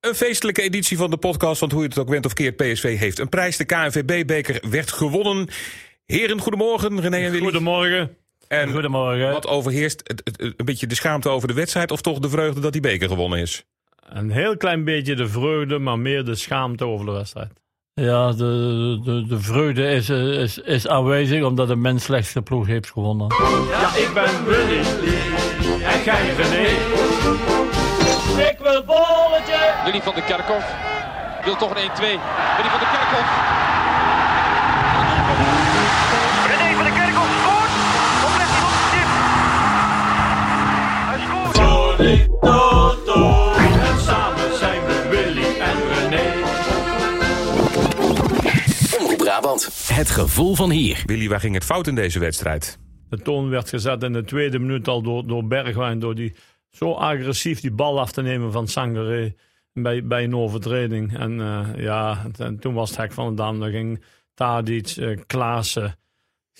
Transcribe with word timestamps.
Een 0.00 0.14
feestelijke 0.14 0.62
editie 0.62 0.96
van 0.96 1.10
de 1.10 1.16
podcast, 1.16 1.60
want 1.60 1.72
hoe 1.72 1.82
je 1.82 1.88
het 1.88 1.98
ook 1.98 2.08
went 2.08 2.26
of 2.26 2.32
keert, 2.32 2.56
PSV 2.56 2.98
heeft 2.98 3.18
een 3.18 3.28
prijs. 3.28 3.56
De 3.56 3.64
KNVB-beker 3.64 4.60
werd 4.70 4.92
gewonnen. 4.92 5.48
Heren, 6.06 6.40
goedemorgen. 6.40 7.00
René 7.00 7.16
en 7.16 7.30
Willy. 7.30 7.42
Goedemorgen. 7.42 8.16
En 8.48 8.70
Goedemorgen. 8.72 9.32
wat 9.32 9.46
overheerst? 9.46 10.00
Het, 10.04 10.20
het- 10.24 10.40
het- 10.40 10.54
een 10.56 10.64
beetje 10.64 10.86
de 10.86 10.94
schaamte 10.94 11.28
over 11.28 11.48
de 11.48 11.54
wedstrijd 11.54 11.90
of 11.90 12.00
toch 12.00 12.18
de 12.18 12.28
vreugde 12.28 12.60
dat 12.60 12.72
die 12.72 12.80
beker 12.80 13.08
gewonnen 13.08 13.38
is? 13.38 13.64
Een 14.08 14.30
heel 14.30 14.56
klein 14.56 14.84
beetje 14.84 15.14
de 15.14 15.28
vreugde, 15.28 15.78
maar 15.78 15.98
meer 15.98 16.24
de 16.24 16.34
schaamte 16.34 16.84
over 16.84 17.06
de 17.06 17.12
wedstrijd. 17.12 17.50
Ja, 17.94 18.32
de, 18.32 19.00
de, 19.04 19.26
de 19.26 19.40
vreugde 19.40 19.88
is, 19.90 20.08
is, 20.08 20.58
is 20.58 20.86
aanwezig 20.88 21.42
omdat 21.42 21.68
de 21.68 21.76
mens 21.76 22.04
slechtste 22.04 22.42
ploeg 22.42 22.66
heeft 22.66 22.90
gewonnen. 22.90 23.26
Ja, 23.70 23.96
ik 23.96 24.10
ben 24.14 24.44
Willy. 24.46 24.78
En 25.82 26.02
jij 26.04 26.34
René. 26.34 26.87
Willy 29.88 30.02
van 30.02 30.14
der 30.14 30.22
Kerkhoff 30.22 30.66
wil 31.44 31.56
toch 31.56 31.70
een 31.70 31.76
1-2. 31.76 31.80
Willy 32.00 32.70
van 32.70 32.78
der 32.78 32.88
Kerkhoff. 32.88 33.28
René 36.46 36.74
van 36.74 36.84
de 36.84 36.92
Kerkhoff 36.92 37.30
scoort. 37.40 37.70
Hij 38.36 38.48
op 38.64 38.74
de 38.74 38.84
stip? 38.88 39.10
Hij 41.08 41.20
scoort. 41.26 41.56
Toto. 42.40 43.52
En 43.52 44.00
samen 44.00 44.56
zijn 44.58 44.84
we 44.86 45.08
Willy 45.10 45.58
en 45.60 45.76
René. 45.92 46.32
Omroep 49.00 49.18
Brabant. 49.18 49.68
Het 49.92 50.10
gevoel 50.10 50.54
van 50.54 50.70
hier. 50.70 51.02
Willy, 51.06 51.28
waar 51.28 51.40
ging 51.40 51.54
het 51.54 51.64
fout 51.64 51.86
in 51.86 51.94
deze 51.94 52.18
wedstrijd? 52.18 52.78
De 53.08 53.22
toon 53.22 53.48
werd 53.48 53.68
gezet 53.68 54.02
in 54.02 54.12
de 54.12 54.24
tweede 54.24 54.58
minuut 54.58 54.88
al 54.88 55.02
door, 55.02 55.26
door 55.26 55.46
Bergwijn. 55.46 55.98
Door 55.98 56.14
die 56.14 56.34
zo 56.70 56.92
agressief 56.92 57.60
die 57.60 57.72
bal 57.72 58.00
af 58.00 58.12
te 58.12 58.22
nemen 58.22 58.52
van 58.52 58.68
Sangaré 58.68 59.34
bij, 59.82 60.04
bij 60.04 60.24
een 60.24 60.36
overtreding. 60.36 61.18
En 61.18 61.40
eh, 61.40 61.66
ja, 61.76 62.26
en 62.38 62.58
toen 62.58 62.74
was 62.74 62.90
het 62.90 62.98
hek 62.98 63.12
van 63.12 63.28
de 63.28 63.34
dam. 63.34 63.60
Dan 63.60 63.70
ging 63.70 64.04
Tadic, 64.34 64.88
eh 64.96 65.18
Klaassen. 65.26 65.96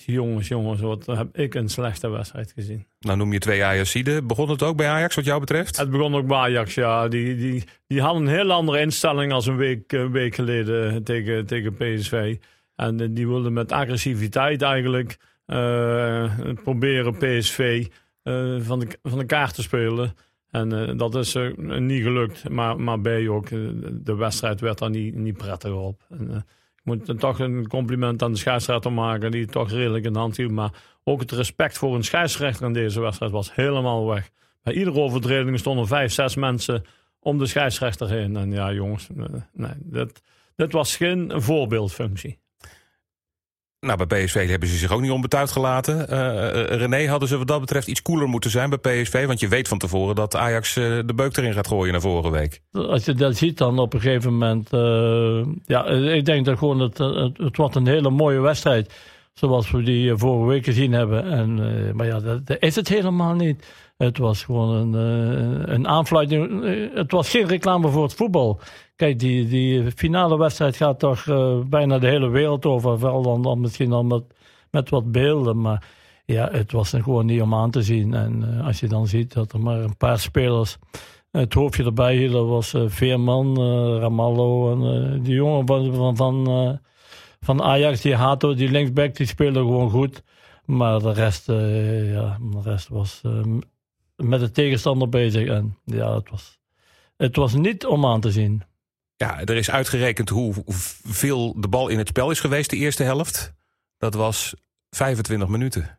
Jongens, 0.05 0.47
jongens, 0.47 0.81
wat 0.81 1.05
heb 1.05 1.37
ik 1.37 1.55
een 1.55 1.69
slechte 1.69 2.09
wedstrijd 2.09 2.51
gezien. 2.51 2.85
Nou 2.99 3.17
noem 3.17 3.33
je 3.33 3.39
twee 3.39 3.63
Ajaxiden. 3.63 4.27
Begon 4.27 4.49
het 4.49 4.63
ook 4.63 4.77
bij 4.77 4.87
Ajax 4.87 5.15
wat 5.15 5.25
jou 5.25 5.39
betreft? 5.39 5.77
Het 5.77 5.89
begon 5.89 6.15
ook 6.15 6.27
bij 6.27 6.37
Ajax, 6.37 6.73
ja. 6.73 7.07
Die, 7.07 7.35
die, 7.35 7.63
die 7.87 8.01
hadden 8.01 8.21
een 8.21 8.33
heel 8.33 8.51
andere 8.51 8.79
instelling 8.79 9.31
als 9.31 9.45
een 9.45 9.57
week, 9.57 9.91
een 9.91 10.11
week 10.11 10.35
geleden 10.35 11.03
tegen, 11.03 11.45
tegen 11.45 11.73
PSV. 11.73 12.37
En 12.79 12.99
eh, 12.99 13.07
die 13.11 13.27
wilden 13.27 13.53
met 13.53 13.71
agressiviteit 13.71 14.61
eigenlijk 14.61 15.17
eh, 15.45 16.33
proberen 16.63 17.17
PSV 17.17 17.87
eh, 18.23 18.55
van, 18.59 18.79
de, 18.79 18.87
van 19.03 19.17
de 19.19 19.25
kaart 19.25 19.53
te 19.53 19.61
spelen. 19.61 20.15
En 20.51 20.87
eh, 20.87 20.97
dat 20.97 21.15
is 21.15 21.35
eh, 21.35 21.55
niet 21.57 22.03
gelukt. 22.03 22.49
Maar, 22.49 22.79
maar 22.79 22.99
B 22.99 23.07
ook, 23.07 23.49
eh, 23.49 23.59
de 23.91 24.15
wedstrijd 24.15 24.59
werd 24.59 24.77
daar 24.77 24.89
niet, 24.89 25.15
niet 25.15 25.37
prettig 25.37 25.71
op. 25.71 26.01
En, 26.09 26.45
ik 26.75 26.85
moet 26.85 27.19
toch 27.19 27.39
een 27.39 27.67
compliment 27.67 28.23
aan 28.23 28.31
de 28.31 28.37
scheidsrechter 28.37 28.93
maken, 28.93 29.31
die 29.31 29.45
toch 29.45 29.71
redelijk 29.71 30.05
in 30.05 30.13
de 30.13 30.19
hand 30.19 30.37
hield. 30.37 30.51
Maar 30.51 30.71
ook 31.03 31.19
het 31.19 31.31
respect 31.31 31.77
voor 31.77 31.95
een 31.95 32.03
scheidsrechter 32.03 32.65
in 32.65 32.73
deze 32.73 33.01
wedstrijd 33.01 33.31
was 33.31 33.55
helemaal 33.55 34.07
weg. 34.07 34.29
Bij 34.63 34.73
iedere 34.73 34.99
overtreding 34.99 35.59
stonden 35.59 35.87
vijf, 35.87 36.11
zes 36.11 36.35
mensen 36.35 36.85
om 37.19 37.37
de 37.37 37.45
scheidsrechter 37.45 38.09
heen. 38.09 38.37
En 38.37 38.51
ja, 38.51 38.73
jongens, 38.73 39.07
nee, 39.53 39.71
dit, 39.77 40.21
dit 40.55 40.71
was 40.71 40.95
geen 40.95 41.31
voorbeeldfunctie. 41.35 42.39
Nou, 43.79 44.05
bij 44.05 44.23
PSV 44.23 44.49
hebben 44.49 44.69
ze 44.69 44.77
zich 44.77 44.91
ook 44.91 45.01
niet 45.01 45.11
onbetuigd 45.11 45.51
gelaten. 45.51 46.07
Eh, 46.07 46.77
René, 46.77 47.07
hadden 47.07 47.29
ze 47.29 47.37
wat 47.37 47.47
dat 47.47 47.59
betreft 47.59 47.87
iets 47.87 48.01
cooler 48.01 48.27
moeten 48.27 48.51
zijn 48.51 48.69
bij 48.69 48.77
PSV? 48.77 49.25
Want 49.25 49.39
je 49.39 49.47
weet 49.47 49.67
van 49.67 49.77
tevoren 49.77 50.15
dat 50.15 50.35
Ajax 50.35 50.73
de 50.73 51.13
beuk 51.15 51.37
erin 51.37 51.53
gaat 51.53 51.67
gooien 51.67 51.91
naar 51.91 52.01
vorige 52.01 52.31
week. 52.31 52.61
Als 52.71 53.05
je 53.05 53.13
dat 53.13 53.35
ziet 53.35 53.57
dan 53.57 53.79
op 53.79 53.93
een 53.93 54.01
gegeven 54.01 54.31
moment... 54.31 54.69
ja, 55.65 55.85
ik 55.85 56.25
denk 56.25 56.45
dat 56.45 56.57
gewoon 56.57 56.79
het, 56.79 56.97
het, 56.97 57.37
het 57.37 57.57
wordt 57.57 57.75
een 57.75 57.87
hele 57.87 58.09
mooie 58.09 58.39
wedstrijd. 58.39 58.93
Zoals 59.33 59.71
we 59.71 59.83
die 59.83 60.15
vorige 60.15 60.49
week 60.49 60.65
gezien 60.65 60.91
hebben. 60.91 61.23
En, 61.23 61.55
maar 61.95 62.05
ja, 62.05 62.19
dat 62.19 62.57
is 62.59 62.75
het 62.75 62.87
helemaal 62.87 63.33
niet. 63.33 63.65
Het 63.99 64.17
was 64.17 64.43
gewoon 64.43 64.69
een, 64.75 64.95
eh, 64.95 65.73
een 65.73 65.87
aanfluiting. 65.87 66.63
Eh, 66.63 66.95
Het 66.95 67.11
was 67.11 67.29
geen 67.29 67.47
reclame 67.47 67.89
voor 67.89 68.03
het 68.03 68.13
voetbal. 68.13 68.59
Kijk, 68.95 69.19
die, 69.19 69.47
die 69.47 69.91
finale 69.91 70.37
wedstrijd 70.37 70.75
gaat 70.75 70.99
toch 70.99 71.27
eh, 71.27 71.59
bijna 71.59 71.99
de 71.99 72.07
hele 72.07 72.29
wereld 72.29 72.65
over. 72.65 72.99
Wel 72.99 73.21
dan, 73.21 73.41
dan 73.41 73.59
misschien 73.59 73.91
al 73.91 74.03
met, 74.03 74.23
met 74.71 74.89
wat 74.89 75.11
beelden. 75.11 75.61
Maar 75.61 75.83
ja, 76.25 76.49
het 76.51 76.71
was 76.71 76.89
gewoon 76.89 77.25
niet 77.25 77.41
om 77.41 77.53
aan 77.53 77.71
te 77.71 77.81
zien. 77.81 78.13
En 78.13 78.61
als 78.63 78.79
je 78.79 78.87
dan 78.87 79.07
ziet 79.07 79.33
dat 79.33 79.51
er 79.51 79.59
maar 79.59 79.79
een 79.79 79.97
paar 79.97 80.19
spelers 80.19 80.77
het 81.31 81.53
hoofdje 81.53 81.83
erbij 81.83 82.15
hielden, 82.15 82.47
was 82.47 82.73
eh, 82.73 82.83
Veerman, 82.87 83.61
Ramallo 83.99 84.71
en 84.71 85.23
die 85.23 85.33
jongen 85.33 85.67
van, 85.67 86.15
van, 86.15 86.79
van, 87.39 87.61
Ajax, 87.61 88.01
die 88.01 88.15
Hato, 88.15 88.53
die 88.53 88.69
linksback, 88.71 89.15
die 89.15 89.27
speelde 89.27 89.59
gewoon 89.59 89.89
goed. 89.89 90.23
Maar 90.65 90.99
de 90.99 91.13
rest, 91.13 91.47
ja, 91.47 92.37
de 92.41 92.61
rest 92.63 92.87
was 92.87 93.21
met 94.23 94.39
de 94.39 94.51
tegenstander 94.51 95.09
bezig. 95.09 95.47
En 95.47 95.77
ja, 95.83 96.15
het 96.15 96.29
was, 96.29 96.59
het 97.17 97.35
was 97.35 97.53
niet 97.53 97.85
om 97.85 98.05
aan 98.05 98.21
te 98.21 98.31
zien. 98.31 98.63
Ja, 99.15 99.39
er 99.39 99.55
is 99.55 99.69
uitgerekend 99.71 100.29
hoeveel 100.29 101.61
de 101.61 101.67
bal 101.67 101.87
in 101.87 101.97
het 101.97 102.07
spel 102.07 102.31
is 102.31 102.39
geweest 102.39 102.69
de 102.69 102.75
eerste 102.77 103.03
helft. 103.03 103.53
Dat 103.97 104.13
was 104.13 104.53
25 104.89 105.47
minuten. 105.47 105.97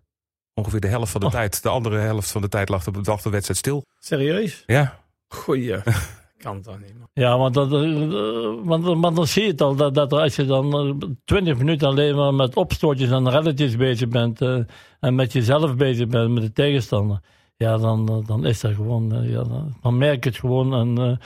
Ongeveer 0.54 0.80
de 0.80 0.88
helft 0.88 1.12
van 1.12 1.20
de 1.20 1.26
Oh. 1.26 1.32
tijd. 1.32 1.62
De 1.62 1.68
andere 1.68 1.98
helft 1.98 2.30
van 2.30 2.40
de 2.40 2.48
tijd 2.48 2.68
lag 2.68 2.84
de, 2.84 3.00
lag 3.02 3.22
de 3.22 3.30
wedstrijd 3.30 3.58
stil. 3.58 3.84
Serieus? 3.98 4.62
Ja, 4.66 4.98
Goeie. 5.28 5.76
kan 6.42 6.62
toch 6.62 6.80
niet, 6.80 6.98
man. 6.98 7.08
Ja, 7.12 7.38
want, 7.38 7.54
dat, 7.54 7.72
eh, 7.72 8.54
want, 8.64 8.84
want 8.84 9.16
dan 9.16 9.26
zie 9.26 9.42
je 9.42 9.50
het 9.50 9.60
al, 9.60 9.74
dat, 9.76 9.94
dat 9.94 10.12
als 10.12 10.36
je 10.36 10.44
dan 10.44 10.98
eh, 11.02 11.08
20 11.24 11.58
minuten 11.58 11.88
alleen 11.88 12.16
maar 12.16 12.34
met 12.34 12.56
opstootjes 12.56 13.10
en 13.10 13.30
relletjes 13.30 13.76
bezig 13.76 14.08
bent 14.08 14.40
eh, 14.40 14.58
en 15.00 15.14
met 15.14 15.32
jezelf 15.32 15.76
bezig 15.76 16.08
bent, 16.08 16.30
met 16.30 16.42
de 16.42 16.52
tegenstander, 16.52 17.20
ja, 17.60 17.78
dan, 17.78 18.08
eh, 18.08 18.26
dan 18.26 18.46
is 18.46 18.60
dat 18.60 18.74
gewoon, 18.74 19.14
eh, 19.14 19.30
ja, 19.30 19.44
dan, 19.82 19.98
merk 19.98 20.24
je 20.24 20.30
het 20.30 20.38
gewoon. 20.38 20.74
En 20.74 20.98
eh, 20.98 21.16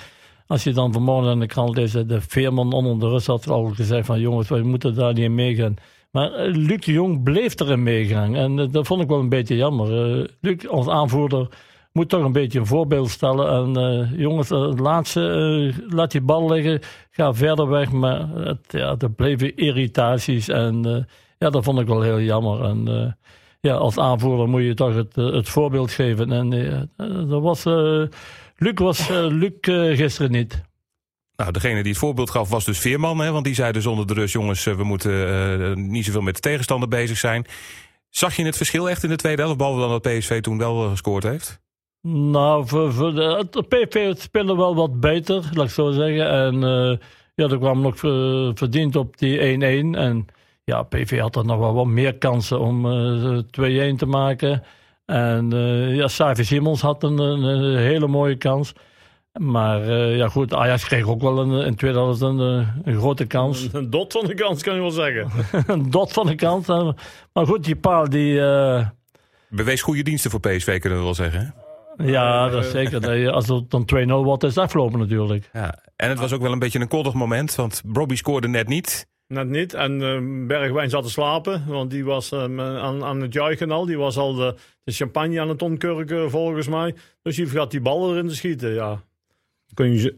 als 0.46 0.64
je 0.64 0.72
dan 0.72 0.92
vanmorgen 0.92 1.32
in 1.32 1.40
de 1.40 1.46
krant 1.46 1.76
leest, 1.76 2.08
de 2.08 2.20
Veerman 2.20 2.72
onder 2.72 2.98
de 2.98 3.08
rust 3.08 3.26
had 3.26 3.48
al 3.48 3.64
gezegd 3.64 4.06
van 4.06 4.20
jongens, 4.20 4.48
we 4.48 4.62
moeten 4.62 4.94
daar 4.94 5.12
niet 5.12 5.22
in 5.22 5.34
meegaan. 5.34 5.74
Maar 6.10 6.30
Luc 6.46 6.80
de 6.84 6.92
Jong 6.92 7.22
bleef 7.22 7.60
erin 7.60 7.82
meegaan 7.82 8.34
en 8.34 8.70
dat 8.70 8.86
vond 8.86 9.02
ik 9.02 9.08
wel 9.08 9.18
een 9.18 9.28
beetje 9.28 9.56
jammer. 9.56 9.88
Luc 10.40 10.68
als 10.68 10.88
aanvoerder 10.88 11.48
moet 11.92 12.08
toch 12.08 12.24
een 12.24 12.32
beetje 12.32 12.58
een 12.58 12.66
voorbeeld 12.66 13.10
stellen. 13.10 13.76
En 13.76 14.10
jongens, 14.16 14.48
laatste, 14.78 15.72
laat 15.88 16.10
die 16.10 16.20
bal 16.20 16.50
liggen, 16.52 16.80
ga 17.10 17.34
verder 17.34 17.68
weg. 17.68 17.92
Maar 17.92 18.28
het, 18.28 18.64
ja, 18.68 18.94
er 18.98 19.10
bleven 19.10 19.56
irritaties 19.56 20.48
en 20.48 21.06
ja, 21.38 21.50
dat 21.50 21.64
vond 21.64 21.80
ik 21.80 21.86
wel 21.86 22.02
heel 22.02 22.20
jammer. 22.20 22.64
En 22.64 23.16
ja, 23.64 23.74
als 23.74 23.98
aanvoerder 23.98 24.48
moet 24.48 24.62
je 24.62 24.74
toch 24.74 24.94
het, 24.94 25.16
eh, 25.16 25.32
het 25.32 25.48
voorbeeld 25.48 25.90
geven. 25.90 26.32
En 26.32 26.52
eh, 26.52 26.80
eh, 26.80 27.28
dat 27.28 27.42
was, 27.42 27.64
Luc 28.56 28.74
was 28.74 29.08
Luc 29.08 29.52
gisteren 29.96 30.30
niet. 30.30 30.62
nou, 31.36 31.52
degene 31.52 31.82
die 31.82 31.90
het 31.90 32.00
voorbeeld 32.00 32.30
gaf 32.30 32.48
was 32.48 32.64
dus 32.64 32.78
Veerman. 32.78 33.20
Hè, 33.20 33.30
want 33.30 33.44
die 33.44 33.54
zei 33.54 33.72
dus 33.72 33.86
onder 33.86 34.06
de 34.06 34.14
rust, 34.14 34.32
jongens, 34.32 34.64
we 34.64 34.84
moeten 34.84 35.90
niet 35.90 36.04
zoveel 36.04 36.20
met 36.20 36.34
de 36.34 36.40
tegenstander 36.40 36.88
bezig 36.88 37.18
zijn. 37.18 37.46
Zag 38.08 38.36
je 38.36 38.44
het 38.44 38.56
verschil 38.56 38.90
echt 38.90 39.02
in 39.02 39.08
de 39.08 39.16
tweede 39.16 39.42
helft? 39.42 39.56
Behalve 39.56 39.80
dan 39.80 39.88
dat 39.88 40.02
PSV 40.02 40.40
toen 40.40 40.58
wel 40.58 40.88
gescoord 40.88 41.22
heeft? 41.22 41.60
Nou, 42.02 42.66
voor, 42.66 42.92
voor 42.92 43.14
de, 43.14 43.46
de 43.50 43.62
PV 43.62 44.16
spelen 44.16 44.56
wel 44.56 44.74
wat 44.74 45.00
beter, 45.00 45.50
laat 45.52 45.66
ik 45.66 45.72
zo 45.72 45.90
zeggen. 45.90 46.28
En 46.28 46.60
ja, 47.34 47.48
er 47.48 47.58
kwam 47.58 47.80
nog 47.80 47.98
verdiend 48.58 48.96
op 48.96 49.18
die 49.18 49.38
1-1. 49.38 49.98
En 49.98 50.26
ja, 50.64 50.82
PV 50.82 51.18
had 51.20 51.36
er 51.36 51.44
nog 51.44 51.58
wel 51.58 51.74
wat 51.74 51.86
meer 51.86 52.14
kansen 52.18 52.60
om 52.60 52.86
eh 52.86 53.92
2-1 53.92 53.96
te 53.96 54.06
maken. 54.06 54.62
En 55.06 55.52
eh 55.52 55.94
ja, 55.96 56.08
Savi 56.08 56.44
Simons 56.44 56.80
had 56.80 57.02
een, 57.02 57.18
een, 57.18 57.42
een 57.42 57.76
hele 57.78 58.06
mooie 58.06 58.36
kans. 58.36 58.72
Maar 59.40 59.82
eh, 59.88 60.16
ja, 60.16 60.28
goed, 60.28 60.54
Ajax 60.54 60.84
kreeg 60.84 61.06
ook 61.06 61.20
wel 61.20 61.38
een, 61.38 61.66
in 61.66 61.74
2000 61.74 62.38
een, 62.40 62.60
eh, 62.60 62.68
een 62.84 62.98
grote 62.98 63.26
kans. 63.26 63.68
Een 63.72 63.90
dot 63.90 64.12
van 64.12 64.24
de 64.26 64.34
kans 64.34 64.62
kan 64.62 64.74
je 64.74 64.80
wel 64.80 64.90
zeggen. 64.90 65.30
een 65.74 65.90
dot 65.90 66.12
van 66.12 66.26
de 66.26 66.34
kans. 66.34 66.66
Maar 67.32 67.46
goed, 67.46 67.64
die 67.64 67.76
paal 67.76 68.08
die... 68.08 68.40
eh, 68.40 68.86
Bewees 69.48 69.82
goede 69.82 70.02
diensten 70.02 70.30
voor 70.30 70.40
PSV, 70.40 70.80
kunnen 70.80 70.98
we 70.98 71.04
wel 71.04 71.14
zeggen. 71.14 71.54
Hè? 71.96 72.04
ja, 72.04 72.48
dat 72.48 72.64
is 72.64 72.70
zeker. 72.70 73.30
Als 73.30 73.48
het 73.48 73.70
dan 73.70 73.88
2-0 73.96 74.06
wordt, 74.06 74.42
is 74.42 74.54
het 74.54 74.64
afgelopen 74.64 74.98
natuurlijk. 74.98 75.50
Ja. 75.52 75.78
En 75.96 76.08
het 76.08 76.18
was 76.18 76.32
ook 76.32 76.42
wel 76.42 76.52
een 76.52 76.58
beetje 76.58 76.80
een 76.80 76.88
koddig 76.88 77.14
moment, 77.14 77.54
want 77.54 77.82
Robbie 77.92 78.16
scoorde 78.16 78.48
net 78.48 78.68
niet. 78.68 79.06
Net 79.26 79.48
niet. 79.48 79.74
En 79.74 80.02
eh, 80.02 80.46
Bergwijn 80.46 80.90
zat 80.90 81.02
te 81.04 81.10
slapen, 81.10 81.66
want 81.66 81.90
die 81.90 82.04
was 82.04 82.32
eh, 82.32 82.42
aan, 82.58 83.04
aan 83.04 83.20
het 83.20 83.32
juichen 83.32 83.70
al. 83.70 83.86
Die 83.86 83.98
was 83.98 84.16
al 84.16 84.34
de, 84.34 84.54
de 84.84 84.92
champagne 84.92 85.40
aan 85.40 85.48
het 85.48 85.62
omkurken, 85.62 86.30
volgens 86.30 86.68
mij. 86.68 86.94
Dus 87.22 87.36
die 87.36 87.46
vergat 87.46 87.70
die 87.70 87.80
bal 87.80 88.10
erin 88.10 88.28
te 88.28 88.34
schieten, 88.34 88.74
ja. 88.74 89.02
Kun 89.74 89.92
je, 89.92 90.12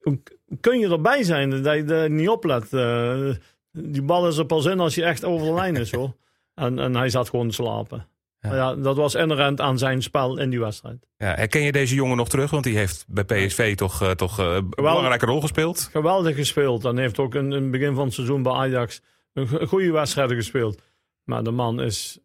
hoe, 0.00 0.18
kun 0.60 0.78
je 0.78 0.88
erbij 0.88 1.22
zijn 1.22 1.50
dat 1.50 1.74
je 1.74 1.84
er 1.84 2.10
niet 2.10 2.28
oplet? 2.28 2.72
Eh, 2.72 3.30
die 3.72 4.02
bal 4.02 4.28
is 4.28 4.36
er 4.36 4.46
pas 4.46 4.66
in 4.66 4.80
als 4.80 4.94
je 4.94 5.04
echt 5.04 5.24
over 5.24 5.46
de 5.46 5.54
lijn 5.54 5.76
is, 5.76 5.92
hoor. 5.92 6.16
En, 6.54 6.78
en 6.78 6.96
hij 6.96 7.08
zat 7.08 7.28
gewoon 7.28 7.48
te 7.48 7.54
slapen. 7.54 8.06
Ja, 8.40 8.74
dat 8.74 8.96
was 8.96 9.14
inherent 9.14 9.60
aan 9.60 9.78
zijn 9.78 10.02
spel 10.02 10.38
in 10.38 10.50
die 10.50 10.60
wedstrijd. 10.60 11.06
Ja, 11.16 11.34
herken 11.34 11.60
je 11.62 11.72
deze 11.72 11.94
jongen 11.94 12.16
nog 12.16 12.28
terug? 12.28 12.50
Want 12.50 12.64
die 12.64 12.76
heeft 12.76 13.04
bij 13.08 13.24
PSV 13.24 13.76
toch, 13.76 14.02
eh, 14.02 14.10
toch 14.10 14.38
eh, 14.38 14.54
een 14.54 14.68
belangrijke 14.70 15.26
rol 15.26 15.40
gespeeld. 15.40 15.88
Geweldig 15.92 16.36
gespeeld. 16.36 16.84
En 16.84 16.98
heeft 16.98 17.18
ook 17.18 17.34
in, 17.34 17.44
in 17.52 17.62
het 17.62 17.70
begin 17.70 17.94
van 17.94 18.04
het 18.04 18.14
seizoen 18.14 18.42
bij 18.42 18.52
Ajax 18.52 19.00
een 19.32 19.48
go- 19.48 19.66
goede 19.66 19.90
wedstrijden 19.92 20.36
gespeeld. 20.36 20.82
Maar 21.24 21.42
de 21.42 21.50
man 21.50 21.80
is, 21.80 22.18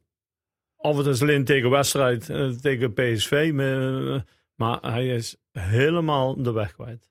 of 0.75 0.97
het 0.97 1.05
is 1.05 1.21
alleen 1.21 1.45
tegen 1.45 1.69
wedstrijd, 1.69 2.29
eh, 2.29 2.49
tegen 2.49 2.93
PSV, 2.93 3.51
maar, 3.53 4.23
maar 4.55 4.91
hij 4.93 5.07
is 5.07 5.35
helemaal 5.51 6.41
de 6.41 6.51
weg 6.51 6.73
kwijt. 6.73 7.09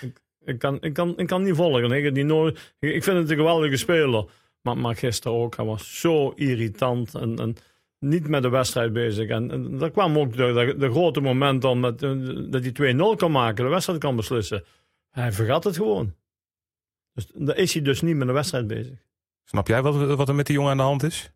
Ik, 0.00 0.20
ik, 0.44 0.58
kan, 0.58 0.78
ik, 0.80 0.92
kan, 0.92 1.14
ik 1.16 1.26
kan 1.26 1.42
niet 1.42 1.54
volgen. 1.56 1.92
Ik, 1.92 2.14
die 2.14 2.24
nooit, 2.24 2.74
ik 2.78 3.04
vind 3.04 3.16
het 3.18 3.30
een 3.30 3.36
geweldige 3.36 3.76
speler. 3.76 4.24
Maar, 4.62 4.78
maar 4.78 4.96
gisteren 4.96 5.38
ook, 5.38 5.56
hij 5.56 5.64
was 5.64 6.00
zo 6.00 6.30
irritant 6.30 7.14
en, 7.14 7.36
en 7.38 7.56
niet 8.04 8.28
met 8.28 8.42
de 8.42 8.48
wedstrijd 8.48 8.92
bezig. 8.92 9.28
En, 9.28 9.50
en 9.50 9.78
dat 9.78 9.92
kwam 9.92 10.18
ook 10.18 10.36
de, 10.36 10.52
de, 10.52 10.74
de 10.78 10.90
grote 10.90 11.20
moment 11.20 11.62
dan 11.62 11.80
met, 11.80 12.02
eh, 12.02 12.10
dat 12.50 12.62
hij 12.62 12.94
2-0 12.94 13.16
kan 13.16 13.30
maken, 13.30 13.64
de 13.64 13.70
wedstrijd 13.70 13.98
kan 13.98 14.16
beslissen. 14.16 14.64
Hij 15.10 15.32
vergat 15.32 15.64
het 15.64 15.76
gewoon. 15.76 16.14
Dus 17.12 17.26
dan 17.34 17.56
is 17.56 17.72
hij 17.74 17.82
dus 17.82 18.02
niet 18.02 18.16
met 18.16 18.26
de 18.26 18.32
wedstrijd 18.32 18.66
bezig. 18.66 18.98
Snap 19.44 19.68
jij 19.68 19.82
wat, 19.82 20.16
wat 20.16 20.28
er 20.28 20.34
met 20.34 20.46
die 20.46 20.54
jongen 20.54 20.70
aan 20.70 20.76
de 20.76 20.82
hand 20.82 21.02
is? 21.02 21.32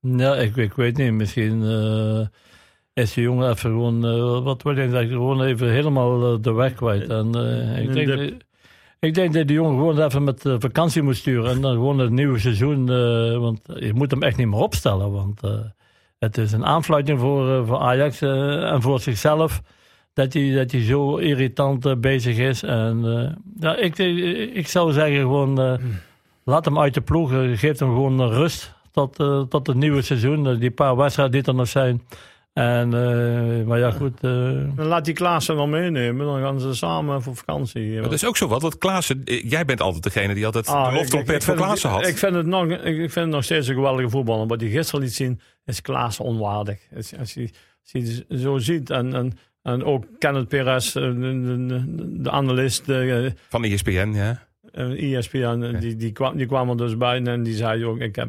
Ja, 0.00 0.36
ik, 0.36 0.56
ik 0.56 0.72
weet 0.72 0.96
niet. 0.96 1.12
Misschien 1.12 1.62
eh, 1.62 2.26
is 2.92 3.14
die 3.14 3.22
jongen 3.22 3.50
even 3.50 3.70
gewoon, 3.70 4.04
eh, 4.04 4.42
wat 4.42 4.62
wil 4.62 4.78
je 4.78 4.90
zeggen, 4.90 5.08
gewoon 5.08 5.42
even 5.42 5.70
helemaal 5.70 6.40
de 6.40 6.52
weg 6.52 6.74
kwijt. 6.74 7.08
En, 7.08 7.34
eh, 7.34 7.82
ik, 7.82 7.92
denk. 7.92 8.42
Ik 9.00 9.14
denk 9.14 9.32
dat 9.32 9.46
die 9.46 9.56
jongen 9.56 9.78
gewoon 9.78 10.04
even 10.04 10.24
met 10.24 10.46
eh, 10.46 10.54
vakantie 10.58 11.02
moet 11.02 11.16
sturen. 11.16 11.50
En 11.50 11.60
dan 11.60 11.72
gewoon 11.72 11.98
het 11.98 12.10
nieuwe 12.10 12.38
seizoen, 12.38 12.88
eh, 12.88 13.38
want 13.38 13.60
je 13.74 13.92
moet 13.94 14.10
hem 14.10 14.22
echt 14.22 14.36
niet 14.36 14.46
meer 14.46 14.60
opstellen. 14.60 15.12
Want 15.12 15.42
eh, 15.42 15.50
het 16.18 16.38
is 16.38 16.52
een 16.52 16.66
aanfluiting 16.66 17.20
voor, 17.20 17.66
voor 17.66 17.78
Ajax 17.78 18.20
en 18.20 18.82
voor 18.82 19.00
zichzelf. 19.00 19.62
Dat 20.12 20.32
hij, 20.32 20.50
dat 20.54 20.70
hij 20.70 20.82
zo 20.82 21.16
irritant 21.16 22.00
bezig 22.00 22.38
is. 22.38 22.62
En 22.62 23.02
ja, 23.60 23.76
ik, 23.76 23.98
ik 24.54 24.68
zou 24.68 24.92
zeggen 24.92 25.20
gewoon, 25.20 25.60
eh, 25.60 25.74
laat 26.44 26.64
hem 26.64 26.78
uit 26.78 26.94
de 26.94 27.00
ploeg. 27.00 27.30
geef 27.30 27.78
hem 27.78 27.88
gewoon 27.88 28.28
rust 28.28 28.74
tot, 28.92 29.16
tot 29.48 29.66
het 29.66 29.76
nieuwe 29.76 30.02
seizoen. 30.02 30.58
die 30.58 30.70
paar 30.70 30.96
wedstrijden 30.96 31.42
die 31.42 31.50
er 31.50 31.54
nog 31.54 31.68
zijn. 31.68 32.02
En, 32.52 32.94
eh, 32.94 33.66
maar 33.66 33.78
ja, 33.78 33.90
goed. 33.90 34.14
eh, 34.20 34.30
Dan 34.76 34.86
laat 34.86 35.04
die 35.04 35.14
Klaassen 35.14 35.56
wel 35.56 35.66
meenemen. 35.66 36.26
Dan 36.26 36.40
gaan 36.40 36.60
ze 36.60 36.74
samen 36.74 37.16
op 37.16 37.36
vakantie. 37.36 37.92
Maar 37.92 38.02
dat 38.02 38.12
is 38.12 38.24
ook 38.24 38.36
zo 38.36 38.48
wat. 38.48 38.62
Want 38.62 38.78
Klaassen, 38.78 39.24
eh, 39.24 39.50
jij 39.50 39.64
bent 39.64 39.80
altijd 39.80 40.02
degene 40.02 40.34
die 40.34 40.44
altijd 40.46 40.66
Ah, 40.68 40.84
de 40.84 40.90
ik- 40.92 40.96
loftrompet 40.98 41.44
voor 41.44 41.54
Klaassen 41.54 41.90
had. 41.90 42.06
Ik 42.06 42.16
vind, 42.18 42.34
het 42.34 42.46
nog, 42.46 42.66
ik, 42.66 42.94
vind 42.96 43.14
het 43.14 43.28
nog 43.28 43.44
steeds 43.44 43.68
een 43.68 43.74
geweldige 43.74 44.08
voetballer. 44.10 44.46
Wat 44.46 44.60
hij 44.60 44.70
gisteren 44.70 45.00
liet 45.00 45.14
zien, 45.14 45.40
is 45.64 45.80
Klaassen 45.82 46.24
onwaardig. 46.24 46.78
Als, 46.96 47.16
als, 47.18 47.34
je, 47.34 47.40
als 47.82 47.92
je 47.92 48.24
het 48.28 48.40
zo 48.40 48.58
ziet. 48.58 48.90
En, 48.90 49.14
en, 49.14 49.32
en 49.62 49.84
ook 49.84 50.04
Kenneth 50.18 50.48
Perez, 50.48 50.92
de, 50.92 52.16
de, 52.22 52.30
analist, 52.30 52.86
de, 52.86 53.32
Van 53.48 53.64
E 53.64 53.72
ESPN, 53.72 54.12
ja. 54.14 54.48
ESPN, 54.96 55.76
die, 55.80 55.96
die, 55.96 56.12
kwam, 56.12 56.36
die 56.36 56.46
kwam 56.46 56.70
er 56.70 56.76
dus 56.76 56.96
bij. 56.96 57.22
En 57.22 57.42
die 57.42 57.54
zei 57.54 57.84
ook, 57.84 57.98
ik 57.98 58.16
heb 58.16 58.28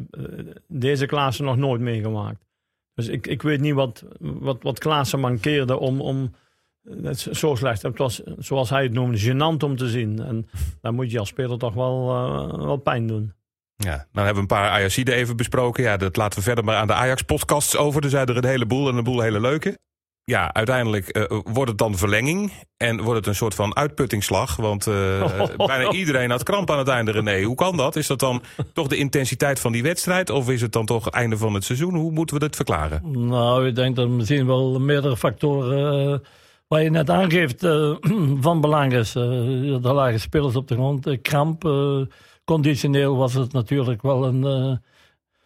deze 0.68 1.06
Klaassen 1.06 1.44
nog 1.44 1.56
nooit 1.56 1.80
meegemaakt. 1.80 2.44
Dus 2.94 3.08
ik, 3.08 3.26
ik 3.26 3.42
weet 3.42 3.60
niet 3.60 3.74
wat, 3.74 4.04
wat, 4.18 4.62
wat 4.62 4.78
Klaassen 4.78 5.20
mankeerde 5.20 5.78
om... 5.78 6.00
om 6.00 6.34
het 6.82 7.16
is 7.16 7.26
zo 7.26 7.54
slecht. 7.54 7.82
Het 7.82 7.98
was, 7.98 8.22
zoals 8.38 8.70
hij 8.70 8.82
het 8.82 8.92
noemde, 8.92 9.18
gênant 9.18 9.64
om 9.64 9.76
te 9.76 9.88
zien. 9.88 10.22
En 10.22 10.48
dan 10.80 10.94
moet 10.94 11.10
je 11.10 11.18
als 11.18 11.28
speler 11.28 11.58
toch 11.58 11.74
wel, 11.74 12.10
eh, 12.10 12.64
wel 12.64 12.76
pijn 12.76 13.06
doen. 13.06 13.32
Ja, 13.76 14.06
dan 14.12 14.24
hebben 14.24 14.34
we 14.34 14.40
een 14.40 14.58
paar 14.58 14.70
Ajaxiden 14.70 15.14
even 15.14 15.36
besproken. 15.36 15.82
Ja, 15.82 15.96
dat 15.96 16.16
laten 16.16 16.38
we 16.38 16.44
verder 16.44 16.64
maar 16.64 16.76
aan 16.76 16.86
de 16.86 16.94
Ajax-podcasts 16.94 17.76
over. 17.76 18.04
Er 18.04 18.10
zijn 18.10 18.26
er 18.26 18.36
een 18.36 18.44
heleboel 18.44 18.88
en 18.88 18.96
een 18.96 19.04
boel 19.04 19.20
hele 19.20 19.40
leuke. 19.40 19.78
Ja, 20.24 20.52
uiteindelijk 20.52 21.08
eh, 21.08 21.40
wordt 21.44 21.68
het 21.70 21.78
dan 21.78 21.94
verlenging. 21.96 22.52
En 22.76 23.02
wordt 23.02 23.18
het 23.18 23.26
een 23.26 23.34
soort 23.34 23.54
van 23.54 23.76
uitputtingsslag. 23.76 24.56
Want 24.56 24.86
eh, 24.86 25.42
bijna 25.66 25.90
iedereen 25.92 26.30
had 26.30 26.42
kramp 26.42 26.70
aan 26.70 26.78
het 26.78 26.88
einde, 26.88 27.10
René. 27.10 27.42
Hoe 27.42 27.54
kan 27.54 27.76
dat? 27.76 27.96
Is 27.96 28.06
dat 28.06 28.18
dan 28.18 28.42
toch 28.72 28.86
de 28.88 28.96
intensiteit 28.96 29.60
van 29.60 29.72
die 29.72 29.82
wedstrijd? 29.82 30.30
Of 30.30 30.50
is 30.50 30.60
het 30.60 30.72
dan 30.72 30.86
toch 30.86 31.04
het 31.04 31.14
einde 31.14 31.36
van 31.36 31.54
het 31.54 31.64
seizoen? 31.64 31.94
Hoe 31.94 32.12
moeten 32.12 32.34
we 32.36 32.40
dit 32.42 32.56
verklaren? 32.56 33.26
Nou, 33.28 33.66
ik 33.66 33.74
denk 33.74 33.96
dat 33.96 34.08
misschien 34.08 34.46
wel 34.46 34.80
meerdere 34.80 35.16
factoren, 35.16 36.12
eh, 36.12 36.18
waar 36.68 36.82
je 36.82 36.90
net 36.90 37.10
aangeeft, 37.10 37.66
van 38.46 38.60
belang 38.60 38.92
is. 38.92 39.14
Eh, 39.14 39.22
de 39.22 39.92
lage 39.92 40.18
spelers 40.18 40.56
op 40.56 40.68
de 40.68 40.74
grond, 40.74 41.20
kramp. 41.22 41.64
eh, 41.64 42.00
conditioneel 42.44 43.16
was 43.16 43.34
het 43.34 43.52
natuurlijk 43.52 44.02
wel 44.02 44.24
een, 44.24 44.44
eh, 44.44 44.76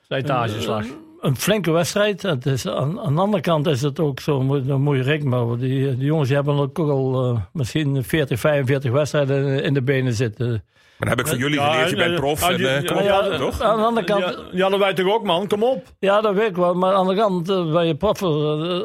Slijtageslag. 0.06 0.86
Een 1.26 1.36
flinke 1.36 1.70
wedstrijd. 1.70 2.22
Het 2.22 2.46
is, 2.46 2.66
aan, 2.68 3.00
aan 3.00 3.14
de 3.14 3.20
andere 3.20 3.42
kant 3.42 3.66
is 3.66 3.82
het 3.82 4.00
ook 4.00 4.20
zo, 4.20 4.42
moet- 4.42 4.66
dan 4.66 4.80
moet 4.82 4.96
je 4.96 5.02
rekenen. 5.02 5.46
Maar 5.46 5.56
die, 5.58 5.96
die 5.96 6.04
jongens 6.06 6.26
die 6.28 6.36
hebben 6.36 6.54
ook 6.58 6.78
al 6.78 7.24
eh, 7.34 7.40
misschien 7.52 8.04
40, 8.04 8.40
45 8.40 8.90
wedstrijden 8.90 9.62
in 9.62 9.74
de 9.74 9.82
benen 9.82 10.12
zitten. 10.14 10.48
Maar 10.48 11.08
dan 11.08 11.08
heb 11.08 11.20
ik 11.20 11.26
van 11.26 11.38
jullie 11.38 11.60
geleerd. 11.60 11.90
Je 11.90 11.96
en, 11.96 11.98
bent 12.02 12.12
eh, 12.12 12.18
prof. 12.18 12.42
ah, 12.42 12.48
En, 12.50 12.54
eh, 12.56 12.82
ja, 12.82 12.88
kom 12.88 12.96
op, 12.96 13.02
ja, 13.04 13.36
toch? 13.38 13.60
Aan 13.60 13.76
de 13.78 13.84
andere 13.84 14.06
kant, 14.06 14.22
Ja, 14.24 14.36
ja, 14.52 14.68
dat 14.68 14.78
wij 14.78 14.94
toch 14.94 15.14
ook, 15.14 15.24
man? 15.24 15.46
Kom 15.46 15.62
op. 15.62 15.84
Ja, 15.98 16.20
dat 16.20 16.34
weet 16.34 16.48
ik 16.48 16.56
wel. 16.56 16.74
Maar 16.74 16.94
aan 16.94 16.94
de 16.94 17.00
andere 17.00 17.18
kant, 17.18 17.48
eh, 17.50 17.72
bij 17.72 17.86
je 17.86 17.94
proffen 17.96 18.28
eh, 18.70 18.80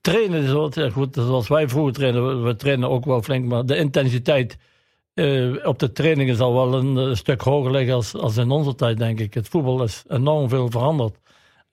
trainen, 0.00 0.48
zo, 0.48 0.68
ja, 0.72 0.90
goed, 0.90 1.14
zoals 1.14 1.48
wij 1.48 1.68
vroeger 1.68 1.92
trainen, 1.92 2.26
we, 2.28 2.34
we 2.48 2.56
trainen 2.56 2.88
ook 2.90 3.04
wel 3.04 3.22
flink, 3.22 3.44
maar 3.44 3.66
de 3.66 3.76
intensiteit 3.76 4.56
eh, 5.14 5.54
op 5.66 5.78
de 5.78 5.92
trainingen 5.92 6.36
zal 6.36 6.54
wel 6.54 6.74
een, 6.74 6.98
eh, 6.98 7.14
stuk 7.14 7.40
hoger 7.40 7.70
liggen 7.70 7.94
als, 7.94 8.14
als 8.14 8.36
in 8.36 8.50
onze 8.50 8.74
tijd, 8.74 8.98
denk 8.98 9.20
ik. 9.20 9.34
Het 9.34 9.48
voetbal 9.48 9.82
is 9.82 10.04
enorm 10.08 10.48
veel 10.48 10.70
veranderd. 10.70 11.16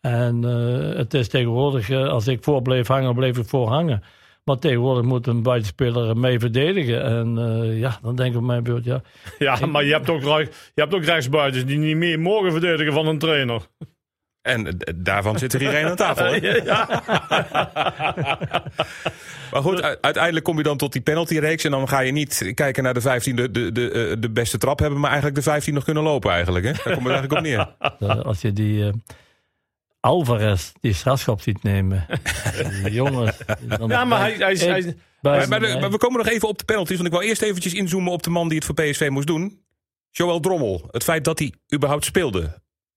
En 0.05 0.43
eh, 0.43 0.97
het 0.97 1.13
is 1.13 1.27
tegenwoordig, 1.27 1.89
eh, 1.89 2.07
als 2.07 2.27
ik 2.27 2.43
voor 2.43 2.61
bleef 2.61 2.87
hangen, 2.87 3.15
bleef 3.15 3.37
ik 3.37 3.45
voor 3.45 3.67
hangen. 3.67 4.03
Maar 4.43 4.59
tegenwoordig 4.59 5.03
moet 5.03 5.27
een 5.27 5.43
buitenspeler 5.43 6.17
mee 6.17 6.39
verdedigen. 6.39 7.03
En 7.03 7.37
eh, 7.37 7.79
ja, 7.79 7.99
dan 8.01 8.15
denk 8.15 8.31
ik 8.31 8.37
op 8.37 8.43
mijn 8.43 8.63
beurt, 8.63 8.83
ja. 8.83 9.01
Ja, 9.39 9.65
maar 9.65 9.83
je 9.83 9.91
hebt 9.91 10.09
ook, 10.09 10.21
je 10.21 10.49
hebt 10.75 10.93
ook 10.93 11.03
rechtsbuitens 11.03 11.65
die 11.65 11.77
niet 11.77 11.97
meer 11.97 12.19
mogen 12.19 12.51
verdedigen 12.51 12.93
van 12.93 13.07
een 13.07 13.17
trainer. 13.17 13.61
En 14.41 14.77
daarvan 14.95 15.37
zit 15.37 15.53
er 15.53 15.61
iedereen 15.61 15.85
aan 15.85 15.95
tafel. 15.95 16.25
hè? 16.25 16.39
Maar 19.51 19.61
goed, 19.61 19.81
uiteindelijk 20.01 20.45
kom 20.45 20.57
je 20.57 20.63
dan 20.63 20.77
tot 20.77 20.93
die 20.93 21.01
penaltyreeks. 21.01 21.63
En 21.63 21.71
dan 21.71 21.87
ga 21.87 21.99
je 21.99 22.11
niet 22.11 22.51
kijken 22.53 22.83
naar 22.83 22.93
de 22.93 23.01
15 23.01 23.35
de, 23.35 23.51
de, 23.51 23.71
de, 23.71 24.15
de 24.19 24.29
beste 24.29 24.57
trap 24.57 24.79
hebben. 24.79 24.99
Maar 24.99 25.09
eigenlijk 25.09 25.37
de 25.39 25.49
15 25.49 25.73
nog 25.73 25.83
kunnen 25.83 26.03
lopen 26.03 26.31
eigenlijk. 26.31 26.65
Hè? 26.65 26.71
Daar 26.71 26.93
komt 26.93 27.07
het 27.07 27.07
eigenlijk 27.07 27.33
op 27.33 27.41
neer. 27.41 28.23
Als 28.23 28.41
je 28.41 28.53
die 28.53 28.85
eh, 28.85 28.93
Alvarez 30.03 30.71
die 30.81 30.93
strafschop 30.93 31.41
ziet 31.41 31.63
nemen. 31.63 32.05
jongens. 32.91 33.37
Ja, 33.87 34.05
maar 34.05 34.19
hij, 34.19 34.33
hij, 34.37 34.55
hij, 34.55 34.81
bij- 34.83 34.95
Maar, 35.21 35.47
maar, 35.47 35.59
de- 35.59 35.77
maar 35.79 35.91
we 35.91 35.97
komen 35.97 36.17
nog 36.17 36.27
even 36.27 36.47
op 36.47 36.57
de 36.57 36.65
penalties. 36.65 36.95
Want 36.95 37.07
ik 37.07 37.13
wil 37.19 37.21
eerst 37.27 37.41
eventjes 37.41 37.73
inzoomen 37.73 38.11
op 38.11 38.23
de 38.23 38.29
man 38.29 38.47
die 38.47 38.57
het 38.57 38.65
voor 38.65 38.75
PSV 38.75 39.07
moest 39.11 39.27
doen. 39.27 39.59
Joël 40.11 40.39
Drommel. 40.39 40.87
Het 40.91 41.03
feit 41.03 41.23
dat 41.23 41.39
hij 41.39 41.53
überhaupt 41.73 42.05
speelde. 42.05 42.41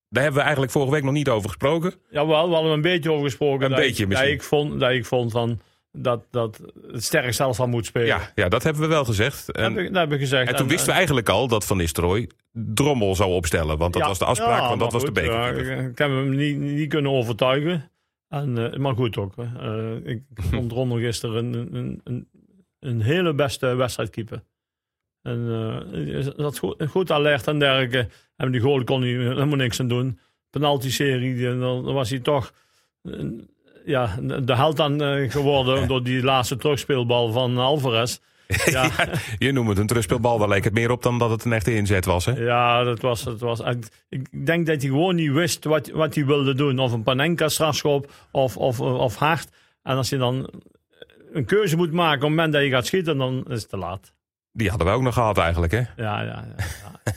Daar 0.08 0.22
hebben 0.22 0.34
we 0.34 0.40
eigenlijk 0.40 0.72
vorige 0.72 0.92
week 0.92 1.02
nog 1.02 1.12
niet 1.12 1.28
over 1.28 1.48
gesproken. 1.48 1.94
Jawel, 2.10 2.48
we 2.48 2.54
hadden 2.54 2.72
een 2.72 2.80
beetje 2.80 3.10
over 3.12 3.24
gesproken. 3.24 3.64
Een 3.64 3.70
dat 3.70 3.78
beetje 3.80 4.02
ik, 4.02 4.08
misschien. 4.08 4.28
Dat 4.30 4.38
ik 4.38 4.42
vond, 4.42 4.80
dat 4.80 4.90
ik 4.90 5.04
vond 5.06 5.32
van 5.32 5.60
dat, 5.96 6.24
dat 6.30 6.60
het 6.92 7.04
sterk 7.04 7.32
zelf 7.34 7.60
al 7.60 7.66
moet 7.68 7.86
spelen. 7.86 8.06
Ja, 8.06 8.32
ja, 8.34 8.48
dat 8.48 8.62
hebben 8.62 8.82
we 8.82 8.88
wel 8.88 9.04
gezegd. 9.04 9.46
Dat 9.46 9.56
En, 9.56 9.74
heb 9.74 9.84
ik, 9.86 9.92
dat 9.92 10.02
heb 10.02 10.12
ik 10.12 10.18
gezegd. 10.20 10.50
en 10.50 10.56
toen 10.56 10.68
wisten 10.68 10.86
we 10.88 10.92
eigenlijk 10.94 11.28
al 11.28 11.48
dat 11.48 11.64
Van 11.64 11.76
Nistelrooy 11.76 12.30
Drommel 12.52 13.14
zou 13.14 13.30
opstellen. 13.32 13.78
Want 13.78 13.92
dat 13.92 14.02
Ja, 14.02 14.08
was 14.08 14.18
de 14.18 14.24
afspraak, 14.24 14.60
ja, 14.60 14.68
want 14.68 14.80
dat 14.80 14.92
was 14.92 15.04
de 15.04 15.12
beker. 15.12 15.32
ja, 15.32 15.82
ik 15.88 15.98
heb 15.98 16.08
hem 16.08 16.30
niet, 16.36 16.56
niet 16.58 16.88
kunnen 16.88 17.10
overtuigen. 17.12 17.90
En, 18.28 18.72
eh, 18.72 18.78
maar 18.78 18.94
goed 18.94 19.16
ook. 19.16 19.34
Eh, 19.36 19.94
ik 20.04 20.22
vond 20.50 20.72
Rommel 20.72 20.98
gisteren 20.98 21.44
een, 21.54 21.74
een, 21.76 22.00
een, 22.04 22.28
een 22.80 23.00
hele 23.00 23.34
beste 23.34 23.74
wedstrijdkeeper. 23.74 24.42
En 25.22 25.48
eh, 25.94 26.26
dat 26.36 26.58
goed, 26.58 26.84
goed 26.90 27.10
alert 27.10 27.46
en 27.46 27.58
dergelijke. 27.58 28.08
En 28.36 28.50
die 28.50 28.60
goal 28.60 28.84
kon 28.84 29.00
hij 29.02 29.10
helemaal 29.10 29.56
niks 29.56 29.80
aan 29.80 29.88
doen. 29.88 30.18
Penalty-serie, 30.50 31.58
dan 31.58 31.82
was 31.82 32.10
hij 32.10 32.18
toch 32.18 32.52
eh, 33.02 33.12
ja, 33.86 34.16
de 34.42 34.56
held 34.56 34.80
aan 34.80 35.02
eh, 35.02 35.30
geworden 35.30 35.88
door 35.88 36.02
die 36.02 36.22
laatste 36.22 36.56
terugspeelbal 36.56 37.32
van 37.32 37.58
Alvarez. 37.58 38.18
Ja, 38.64 38.90
Je 39.38 39.52
noemt 39.52 39.68
het 39.68 39.78
een 39.78 39.86
terugspeelbal. 39.86 40.38
Daar 40.38 40.48
leek 40.48 40.64
het 40.64 40.72
meer 40.72 40.90
op 40.90 41.02
dan 41.02 41.18
dat 41.18 41.30
het 41.30 41.44
een 41.44 41.52
echte 41.52 41.74
inzet 41.74 42.04
was. 42.04 42.24
Hè? 42.24 42.32
Ja, 42.32 42.84
dat 42.84 43.00
was, 43.00 43.22
dat 43.22 43.40
was. 43.40 43.60
Ik 44.08 44.46
denk 44.46 44.66
dat 44.66 44.80
hij 44.82 44.90
gewoon 44.90 45.14
niet 45.14 45.32
wist 45.32 45.64
wat, 45.64 45.90
wat 45.90 46.14
hij 46.14 46.26
wilde 46.26 46.54
doen. 46.54 46.78
Of 46.78 46.92
een 46.92 47.02
panenka 47.02 47.48
strafschop 47.48 48.12
of, 48.30 48.56
of, 48.56 48.80
of 48.80 49.16
hard. 49.16 49.48
En 49.82 49.96
als 49.96 50.08
je 50.08 50.16
dan 50.16 50.50
een 51.32 51.44
keuze 51.44 51.76
moet 51.76 51.92
maken 51.92 52.16
op 52.16 52.20
het 52.20 52.30
moment 52.30 52.52
dat 52.52 52.62
je 52.62 52.70
gaat 52.70 52.86
schieten, 52.86 53.18
dan 53.18 53.44
is 53.48 53.60
het 53.60 53.70
te 53.70 53.76
laat. 53.76 54.12
Die 54.52 54.68
hadden 54.68 54.86
we 54.86 54.92
ook 54.92 55.02
nog 55.02 55.14
gehad 55.14 55.38
eigenlijk. 55.38 55.72
Hè? 55.72 55.78
Ja, 55.78 55.86
ja, 55.96 56.22
ja. 56.22 56.54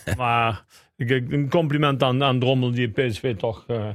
ja. 0.06 0.16
maar 0.16 0.64
ik, 0.96 1.10
een 1.10 1.50
compliment 1.50 2.04
aan, 2.04 2.24
aan 2.24 2.40
Drommel 2.40 2.72
die 2.72 2.88
PSV 2.88 3.36
toch 3.36 3.64
eh, 3.68 3.88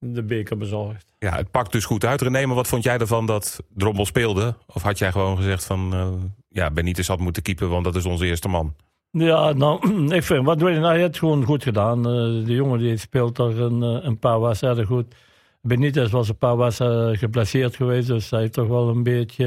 de 0.00 0.22
beker 0.22 0.56
bezorgt. 0.56 1.06
Ja, 1.18 1.36
het 1.36 1.50
pakt 1.50 1.72
dus 1.72 1.84
goed 1.84 2.04
uit. 2.04 2.20
René, 2.20 2.46
maar 2.46 2.56
wat 2.56 2.68
vond 2.68 2.82
jij 2.82 2.98
ervan 2.98 3.26
dat 3.26 3.60
Drommel 3.74 4.06
speelde? 4.06 4.54
Of 4.66 4.82
had 4.82 4.98
jij 4.98 5.12
gewoon 5.12 5.36
gezegd 5.36 5.64
van... 5.64 5.94
eh 5.94 6.08
ja, 6.50 6.70
Benitez 6.70 7.08
had 7.08 7.18
moeten 7.18 7.42
keepen, 7.42 7.68
want 7.68 7.84
dat 7.84 7.96
is 7.96 8.04
onze 8.04 8.26
eerste 8.26 8.48
man. 8.48 8.74
Ja, 9.10 9.52
nou, 9.52 9.94
ik 10.18 10.22
vind, 10.22 10.44
wat 10.44 10.58
je 10.58 10.64
nou, 10.64 10.94
je 10.94 11.00
hebt 11.00 11.02
het 11.02 11.18
gewoon 11.18 11.44
goed 11.44 11.62
gedaan. 11.62 11.98
Eh, 11.98 12.46
de 12.46 12.54
jongen 12.54 12.78
die 12.78 12.96
speelt 12.96 13.38
er 13.38 13.60
een, 13.60 13.82
eh, 13.82 14.04
een 14.04 14.18
paar 14.18 14.40
wedstrijden 14.40 14.86
goed. 14.86 15.14
Benitez 15.62 16.10
was 16.10 16.28
een 16.28 16.36
paar 16.38 16.56
wedstrijden 16.56 17.16
geblesseerd 17.16 17.76
geweest. 17.76 18.06
Dus 18.06 18.30
hij 18.30 18.40
heeft 18.40 18.52
toch 18.52 18.68
wel 18.68 18.88
een 18.88 19.02
beetje 19.02 19.46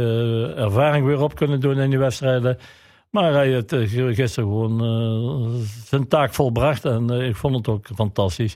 ervaring 0.58 1.06
weer 1.06 1.22
op 1.22 1.36
kunnen 1.36 1.60
doen 1.60 1.80
in 1.80 1.90
die 1.90 2.00
wedstrijden. 2.00 2.58
Maar 3.10 3.34
hij 3.34 3.48
heeft 3.48 3.74
gisteren 4.18 4.50
gewoon 4.50 5.64
zijn 5.86 6.08
taak 6.08 6.34
volbracht. 6.34 6.86
En 6.86 7.10
ik 7.10 7.36
vond 7.36 7.56
het 7.56 7.68
ook 7.68 7.88
fantastisch. 7.96 8.56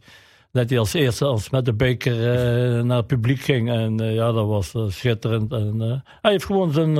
Dat 0.51 0.69
hij 0.69 0.79
als 0.79 0.93
eerste 0.93 1.25
als 1.25 1.49
met 1.49 1.65
de 1.65 1.73
beker 1.73 2.13
eh, 2.13 2.83
naar 2.83 2.97
het 2.97 3.07
publiek 3.07 3.39
ging. 3.39 3.69
En 3.69 3.99
eh, 3.99 4.13
ja, 4.13 4.31
dat 4.31 4.47
was 4.47 4.73
eh, 4.73 4.83
schitterend. 4.87 5.51
En, 5.51 6.03
hij 6.21 6.31
heeft 6.31 6.45
gewoon 6.45 6.71
zijn, 6.71 6.95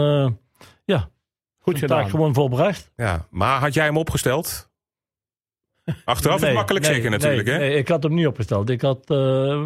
ja, 0.86 1.10
Goed 1.60 1.78
zijn 1.78 1.90
taak 1.90 2.10
gewoon 2.10 2.34
volbracht. 2.34 2.92
Ja, 2.96 3.26
maar 3.30 3.60
had 3.60 3.74
jij 3.74 3.86
hem 3.86 3.98
opgesteld? 3.98 4.70
Achteraf 6.04 6.36
is 6.36 6.42
Nee, 6.42 6.50
het 6.50 6.60
makkelijk 6.60 6.86
nee, 6.86 6.94
zeker 6.94 7.10
natuurlijk, 7.10 7.48
nee, 7.48 7.56
hè? 7.56 7.62
Nee, 7.62 7.78
ik 7.78 7.88
had 7.88 8.04
hem 8.04 8.14
niet 8.14 8.28
opgesteld. 8.28 8.70
Ik, 8.70 8.82
had, 8.82 9.12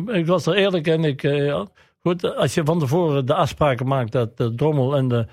ik 0.07 0.25
was 0.25 0.45
er 0.45 0.53
eerlijk 0.53 0.87
in. 0.87 1.03
Ik, 1.03 1.21
ja, 1.21 1.67
goed, 1.99 2.35
als 2.35 2.53
je 2.53 2.65
van 2.65 2.79
tevoren 2.79 3.25
de 3.25 3.33
afspraken 3.33 3.87
maakt 3.87 4.11
dat 4.11 4.37
de 4.37 4.55
Drommel 4.55 4.95
en 4.95 5.07
de 5.07 5.27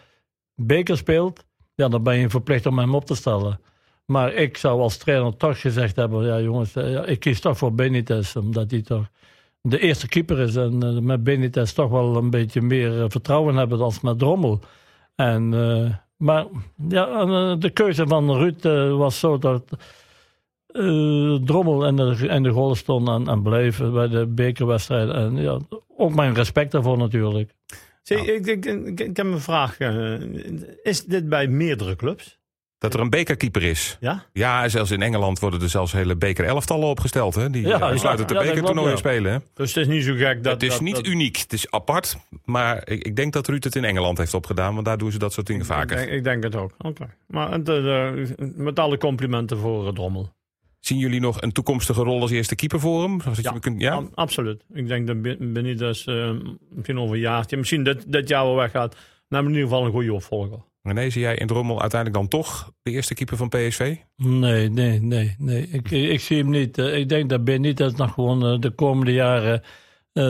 beker 0.55 0.97
speelt, 0.97 1.45
ja, 1.75 1.89
dan 1.89 2.03
ben 2.03 2.19
je 2.19 2.31
verplicht 2.31 2.67
om 2.67 2.79
hem 2.79 2.95
op 2.95 3.05
te 3.05 3.15
stellen. 3.15 3.61
Maar 4.11 4.35
ik 4.35 4.57
zou 4.57 4.81
als 4.81 4.97
trainer 4.97 5.37
toch 5.37 5.61
gezegd 5.61 5.97
hebben, 5.97 6.27
ja 6.27 6.41
jongens, 6.41 6.77
eh, 6.77 6.93
ja, 6.93 7.05
ik 7.05 7.21
kies 7.21 7.41
toch 7.41 7.59
voor 7.59 7.75
Benitez, 7.75 8.37
omdat 8.37 8.71
hij 8.71 8.83
toch 8.83 9.09
de 9.61 9.79
eerste 9.79 10.09
keeper 10.09 10.39
is. 10.39 10.57
En 10.57 10.83
eh, 10.83 10.99
met 10.99 11.25
Benitez 11.25 11.73
toch 11.73 11.91
wel 11.91 12.17
een 12.17 12.31
beetje 12.31 12.61
meer 12.63 13.03
eh, 13.03 13.05
vertrouwen 13.09 13.57
hebben 13.57 13.79
dan 13.79 13.93
met 14.03 14.19
Drommel. 14.19 14.61
En, 15.15 15.49
maar 16.17 16.47
ja, 16.89 17.21
en, 17.21 17.61
de 17.61 17.71
keuze 17.71 18.07
van 18.07 18.37
Ruud 18.37 18.63
was 18.97 19.19
zo 19.19 19.39
dat 19.39 19.63
Drommel 21.45 21.87
en 21.87 21.97
de, 21.97 22.29
en 22.29 22.43
de 22.43 22.51
goal 22.51 22.75
stonden 22.75 23.15
aan, 23.15 23.31
aan 23.31 23.43
bleven 23.43 23.93
bij 23.93 24.09
de 24.09 24.27
bekerwedstrijd. 24.27 25.11
En 25.11 25.37
ja, 25.37 25.59
ook 25.97 26.15
mijn 26.15 26.35
respect 26.35 26.73
daarvoor 26.73 26.99
natuurlijk. 26.99 27.55
Zie, 28.03 28.35
ik, 28.35 28.47
ik, 28.47 28.65
ik, 28.65 29.01
ik 29.01 29.17
heb 29.17 29.27
een 29.27 29.41
vraag. 29.41 29.79
is 30.83 31.05
dit 31.05 31.29
bij 31.29 31.49
meerdere 31.49 31.97
clubs? 31.97 32.38
Dat 32.79 32.95
er 32.95 33.01
een 33.01 33.11
bekerkeeper 33.11 33.63
is. 33.63 33.97
Ja? 34.01 34.25
Ja, 34.33 34.69
zelfs 34.69 34.91
in 34.91 35.03
Engeland 35.03 35.39
worden 35.39 35.61
er 35.63 35.69
zelfs 35.69 35.93
hele 35.93 36.17
beker-elftallen 36.17 36.89
opgesteld. 36.89 37.35
Hè? 37.35 37.51
Die 37.51 37.63
Ja, 37.67 37.69
ja, 37.79 37.91
besluiten 37.93 38.27
te 38.27 38.35
ja, 38.35 38.41
dat 38.55 38.85
ja. 38.85 38.97
spelen. 38.97 39.33
Hè? 39.33 39.39
Dus 39.55 39.75
het 39.75 39.87
is 39.89 39.93
niet 39.95 40.05
zo 40.05 40.15
gek 40.15 40.43
dat... 40.43 40.53
het 40.53 40.63
is 40.63 40.69
dat- 40.71 40.81
niet 40.81 40.95
dat- 40.95 41.07
uniek, 41.07 41.37
het 41.37 41.53
is 41.53 41.71
apart. 41.71 42.17
Maar 42.45 42.89
ik, 42.91 43.05
ik 43.05 43.17
denk 43.17 43.33
dat 43.33 43.49
Ruud 43.49 43.65
het 43.65 43.77
in 43.77 43.85
Engeland 43.85 44.19
heeft 44.19 44.35
opgedaan. 44.35 44.75
Want 44.75 44.87
daar 44.87 44.99
doen 44.99 45.13
ze 45.13 45.19
dat 45.19 45.33
soort 45.33 45.47
dingen 45.47 45.63
Ik 45.63 45.69
vaker. 45.69 45.97
denk, 45.97 46.11
ik 46.11 46.25
denk 46.25 46.43
het 46.43 46.57
ook. 46.57 46.73
Oké. 46.79 47.15
Maar 47.27 47.51
het, 47.53 47.69
eh, 47.69 48.11
met 48.57 48.79
alle 48.79 48.99
complimenten 48.99 49.59
voor 49.59 49.87
eh, 49.87 49.93
Drommel. 49.93 50.33
Zien 50.81 50.99
jullie 50.99 51.21
nog 51.21 51.41
een 51.43 51.53
toekomstige 51.53 52.03
rol 52.03 52.21
als 52.21 52.31
eerste 52.31 52.55
keeper 52.55 52.81
voor 52.81 53.03
hem? 53.03 53.21
Ja, 53.43 53.53
je 53.53 53.61
kunt, 53.61 53.81
ja? 53.81 53.93
Ab- 53.95 54.11
absoluut. 54.15 54.65
Ik 54.73 54.89
denk 54.89 55.07
dat 55.07 55.23
Ben- 55.23 55.53
Benitez 55.53 56.07
eh, 56.07 56.31
misschien 56.71 56.99
over 56.99 57.15
een 57.15 57.21
jaartje, 57.21 57.57
misschien 57.57 57.85
dit, 57.85 58.13
dit 58.13 58.29
jaar 58.29 58.45
wel 58.45 58.57
weggaat. 58.57 58.97
Hebben 59.29 59.53
we 59.53 59.59
in 59.59 59.63
ieder 59.63 59.63
geval 59.69 59.85
een 59.87 59.93
goede 59.93 60.13
opvolger. 60.13 60.59
René, 60.83 61.11
zie 61.11 61.21
jij 61.21 61.35
in 61.35 61.47
Drommel 61.47 61.81
uiteindelijk 61.81 62.21
dan 62.21 62.41
toch 62.41 62.73
de 62.83 62.91
eerste 62.91 63.15
keeper 63.15 63.37
van 63.37 63.49
PSV? 63.49 63.97
Nee, 64.17 64.71
nee, 64.71 65.01
nee, 65.01 65.35
nee. 65.39 65.69
Ik, 65.69 65.91
ik 65.91 66.21
zie 66.21 66.39
hem 66.39 66.51
niet. 66.51 66.79
Eh, 66.79 66.97
Ik 66.97 67.09
denk 67.09 67.29
dat 67.29 67.45
Benitez 67.45 67.93
nog 67.95 68.15
gewoon 68.15 68.61
de 68.61 68.71
komende 68.71 69.13
jaren 69.13 69.63
eh, 70.13 70.23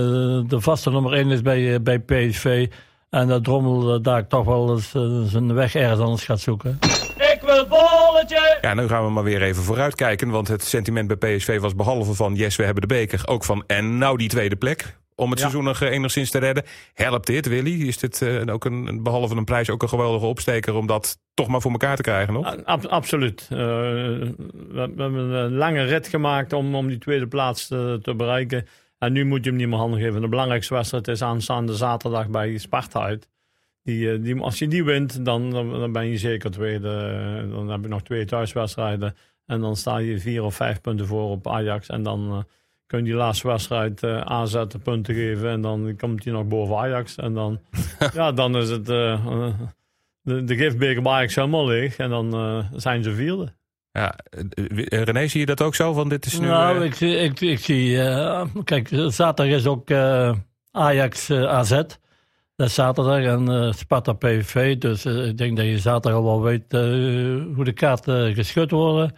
de 0.47 0.61
vaste 0.61 0.91
nummer 0.91 1.13
1 1.13 1.31
is 1.31 1.43
bij, 1.43 1.75
eh, 1.75 1.81
bij 1.81 1.99
PSV. 1.99 2.67
En 3.11 3.29
dat 3.29 3.45
Drommel 3.45 4.03
daar 4.03 4.27
toch 4.27 4.45
wel 4.45 4.71
eens 4.71 4.91
zijn 5.31 5.55
weg 5.55 5.75
ergens 5.75 6.01
anders 6.01 6.25
gaat 6.25 6.41
zoeken. 6.41 6.79
Ik 7.17 7.39
wil 7.45 7.67
bolletje! 7.67 8.59
Ja, 8.61 8.75
nu 8.75 8.89
gaan 8.89 9.05
we 9.05 9.11
maar 9.11 9.23
weer 9.25 9.43
even 9.43 9.63
vooruitkijken. 9.63 10.31
Want 10.31 10.49
het 10.49 10.65
sentiment 10.65 11.19
bij 11.19 11.37
PSV 11.37 11.61
was 11.61 11.75
behalve 11.75 12.15
van 12.15 12.35
yes, 12.35 12.57
we 12.57 12.65
hebben 12.65 12.89
de 12.89 12.95
beker. 12.95 13.23
Ook 13.27 13.45
van 13.45 13.65
en 13.67 13.99
nou 13.99 14.17
die 14.17 14.29
tweede 14.29 14.57
plek. 14.57 14.97
Om 15.19 15.31
het 15.31 15.39
Ja. 15.39 15.45
seizoen 15.49 15.65
nog 15.65 15.81
eh, 15.81 15.91
enigszins 15.91 16.31
te 16.31 16.39
redden. 16.39 16.65
Helpt 16.95 17.27
dit, 17.27 17.47
Willy? 17.49 17.87
Is 17.87 17.99
dit 17.99 18.23
eh, 18.23 18.43
ook 18.53 18.65
een, 18.65 19.03
behalve 19.03 19.37
een 19.37 19.45
prijs 19.45 19.71
ook 19.71 19.83
een 19.83 19.89
geweldige 19.89 20.27
opsteker 20.27 20.75
om 20.75 20.87
dat 20.87 21.19
toch 21.35 21.49
maar 21.49 21.61
voor 21.61 21.71
elkaar 21.71 21.97
te 21.97 22.03
krijgen 22.03 22.33
nog? 22.35 22.47
A- 22.47 22.63
ab- 22.65 22.85
absoluut. 22.87 23.47
Eh, 23.51 23.59
we, 23.59 24.35
we 24.73 24.79
hebben 24.79 25.15
een 25.31 25.53
lange 25.55 25.83
rit 25.85 26.09
gemaakt 26.09 26.53
om, 26.53 26.75
om 26.75 26.89
die 26.89 26.99
tweede 26.99 27.27
plaats 27.27 27.67
te, 27.67 27.99
te 28.03 28.15
bereiken. 28.15 28.67
En 28.99 29.13
nu 29.13 29.25
moet 29.25 29.45
je 29.45 29.51
hem 29.51 29.59
niet 29.59 29.69
meer 29.69 29.79
handen 29.79 30.01
geven. 30.01 30.21
De 30.21 30.29
belangrijkste 30.29 30.75
wedstrijd 30.75 31.09
is 31.09 31.23
aanstaande 31.23 31.75
zaterdag 31.75 32.29
bij 32.29 32.59
Sparta 32.59 33.01
uit. 33.01 33.29
Die, 33.83 34.21
die, 34.21 34.41
als 34.41 34.59
je 34.59 34.69
die 34.69 34.85
wint, 34.85 35.25
dan, 35.25 35.51
dan, 35.51 35.93
ben 35.93 36.07
je 36.07 36.17
zeker 36.19 36.51
tweede. 36.51 36.89
Dan 37.51 37.69
heb 37.69 37.83
je 37.83 37.89
nog 37.89 38.03
twee 38.03 38.25
thuiswedstrijden. 38.25 39.17
En 39.47 39.61
dan 39.61 39.77
sta 39.77 39.99
je 39.99 40.19
vier 40.19 40.43
of 40.43 40.55
vijf 40.55 40.81
punten 40.81 41.07
voor 41.07 41.31
op 41.31 41.49
Ajax. 41.49 41.89
En 41.89 42.03
dan 42.03 42.47
kun 42.89 42.99
je 42.99 43.05
die 43.05 43.15
laatste 43.15 43.47
wedstrijd 43.49 44.03
eh 44.03 44.21
aanzetten, 44.21 44.81
punten 44.83 45.15
geven. 45.15 45.51
En 45.51 45.61
dan 45.61 45.95
komt 45.97 46.25
hij 46.25 46.33
nog 46.33 46.45
boven 46.47 46.77
Ajax. 46.77 47.17
En 47.17 47.35
dan, 47.35 47.61
ja, 48.15 48.33
dan 48.33 48.57
is 48.57 48.71
het... 48.71 48.89
eh, 48.89 49.13
eh, 49.13 49.55
de, 50.23 50.45
de 50.45 50.57
giftbeker 50.57 51.03
bij 51.03 51.13
Ajax 51.13 51.35
helemaal 51.35 51.67
leeg. 51.67 51.97
En 51.97 52.11
dan 52.11 52.35
eh, 52.35 52.65
zijn 52.81 53.03
ze 53.03 53.13
vierde. 53.15 53.57
Ja, 53.93 54.15
René, 54.89 55.27
zie 55.27 55.41
je 55.41 55.47
dat 55.47 55.63
ook 55.63 55.75
zo? 55.75 55.95
Want 55.95 56.11
dit 56.11 56.27
is 56.27 56.39
nu, 56.41 56.47
nou, 56.47 56.85
ik, 56.85 56.95
zie- 56.95 57.17
ik, 57.17 57.41
ik 57.41 57.59
zie... 57.59 58.03
eh, 58.03 58.47
kijk, 58.65 58.89
zaterdag 59.09 59.55
is 59.57 59.67
ook 59.67 59.91
eh, 59.91 60.35
Ajax 60.71 61.31
AZ. 61.31 61.71
Dat 62.57 62.67
is 62.67 62.75
zaterdag 62.75 63.23
en 63.23 63.49
eh, 63.49 63.73
Sparta 63.73 64.13
PVV. 64.13 64.79
Dus 64.79 65.07
ik 65.07 65.39
denk 65.39 65.57
dat 65.57 65.67
je 65.67 65.79
zaterdag 65.79 66.21
al 66.21 66.25
wel 66.27 66.43
weet 66.43 66.73
hoe 67.55 67.65
de 67.65 67.73
kaarten 67.73 68.35
geschud 68.35 68.71
worden. 68.71 69.13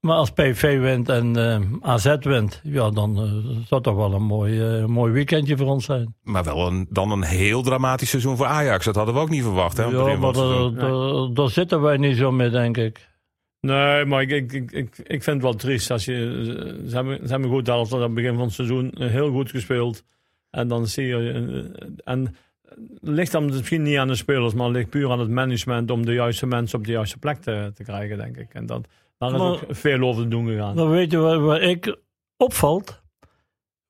Maar 0.00 0.16
als 0.16 0.30
PV 0.30 0.78
wint 0.80 1.08
en 1.08 1.36
eh, 1.36 1.60
AZ 1.80 2.16
wint, 2.20 2.60
ja, 2.64 2.90
dan 2.90 3.16
eh, 3.16 3.22
zou 3.42 3.64
het 3.68 3.82
toch 3.82 3.94
wel 3.96 4.12
een 4.12 4.22
mooi, 4.22 4.60
eh, 4.78 4.84
mooi 4.84 5.12
weekendje 5.12 5.56
voor 5.56 5.66
ons 5.66 5.84
zijn. 5.84 6.14
maar 6.22 6.44
wel 6.44 6.66
een, 6.66 6.86
dan 6.90 7.10
een 7.10 7.22
heel 7.22 7.62
dramatisch 7.62 8.10
seizoen 8.10 8.36
voor 8.36 8.46
Ajax. 8.46 8.84
Dat 8.84 8.94
hadden 8.94 9.14
we 9.14 9.20
ook 9.20 9.30
niet 9.30 9.42
verwacht. 9.42 9.76
Hè, 9.76 9.82
ja, 9.84 10.16
maar 10.16 10.32
daar- 11.34 11.50
zitten 11.50 11.80
wij 11.80 11.96
niet 11.96 12.16
zo 12.16 12.32
mee, 12.32 12.50
denk 12.50 12.76
ik. 12.76 13.08
Nee, 13.60 14.04
maar 14.04 14.22
ik, 14.22 14.30
ik, 14.52 14.52
ik, 14.72 14.98
ik, 14.98 15.22
vind 15.22 15.26
het 15.26 15.42
wel 15.42 15.54
triest. 15.54 15.90
Als 15.90 16.04
je, 16.04 16.42
ze, 16.88 16.94
hebben, 16.94 17.18
ze 17.22 17.30
hebben 17.32 17.50
goed 17.50 17.66
helft 17.66 17.92
aan 17.92 18.02
het 18.02 18.14
begin 18.14 18.34
van 18.34 18.44
het 18.44 18.52
seizoen 18.52 18.90
eh, 18.92 19.08
heel 19.10 19.30
goed 19.30 19.50
gespeeld. 19.50 20.04
En 20.50 20.68
dan 20.68 20.86
zie 20.86 21.06
je... 21.06 21.32
eh, 21.32 21.86
En 22.04 22.20
het 22.64 22.98
ligt 23.00 23.32
dan 23.32 23.44
misschien 23.44 23.82
niet 23.82 23.96
aan 23.98 24.08
de 24.08 24.14
spelers, 24.14 24.54
maar 24.54 24.66
het 24.66 24.76
ligt 24.76 24.88
puur 24.90 25.10
aan 25.10 25.20
het 25.20 25.30
management 25.30 25.90
om 25.90 26.06
de 26.06 26.12
juiste 26.12 26.46
mensen 26.46 26.78
op 26.78 26.84
de 26.86 26.92
juiste 26.92 27.18
plek 27.18 27.36
te, 27.40 27.70
te 27.74 27.82
krijgen, 27.84 28.16
denk 28.16 28.36
ik. 28.36 28.48
En 28.54 28.66
dat, 28.66 28.88
daar 29.18 29.32
is 29.32 29.38
Maar- 29.38 29.48
ook 29.50 29.60
veel 29.68 30.00
over 30.08 30.22
te 30.22 30.28
doen 30.28 30.46
gegaan. 30.46 30.76
Dan 30.76 30.90
weet 30.90 31.10
je 31.10 31.16
waar, 31.18 31.40
waar 31.40 31.60
ik 31.60 31.96
opvalt? 32.36 33.02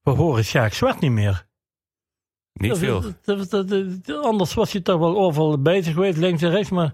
We 0.02 0.10
horen 0.10 0.44
Sjaak 0.44 0.72
Zwart 0.72 1.00
niet 1.00 1.10
meer. 1.10 1.46
Niet 2.52 2.70
Dat- 2.70 2.78
veel. 2.78 3.00
dat- 3.00 3.50
dat- 3.50 3.68
dat- 3.68 4.04
dat- 4.06 4.24
anders 4.24 4.54
was 4.54 4.72
hij 4.72 4.80
toch 4.80 4.98
wel 4.98 5.18
overal 5.18 5.62
bezig 5.62 5.94
geweest, 5.94 6.16
links 6.16 6.42
en 6.42 6.50
rechts. 6.50 6.70
Maar 6.70 6.92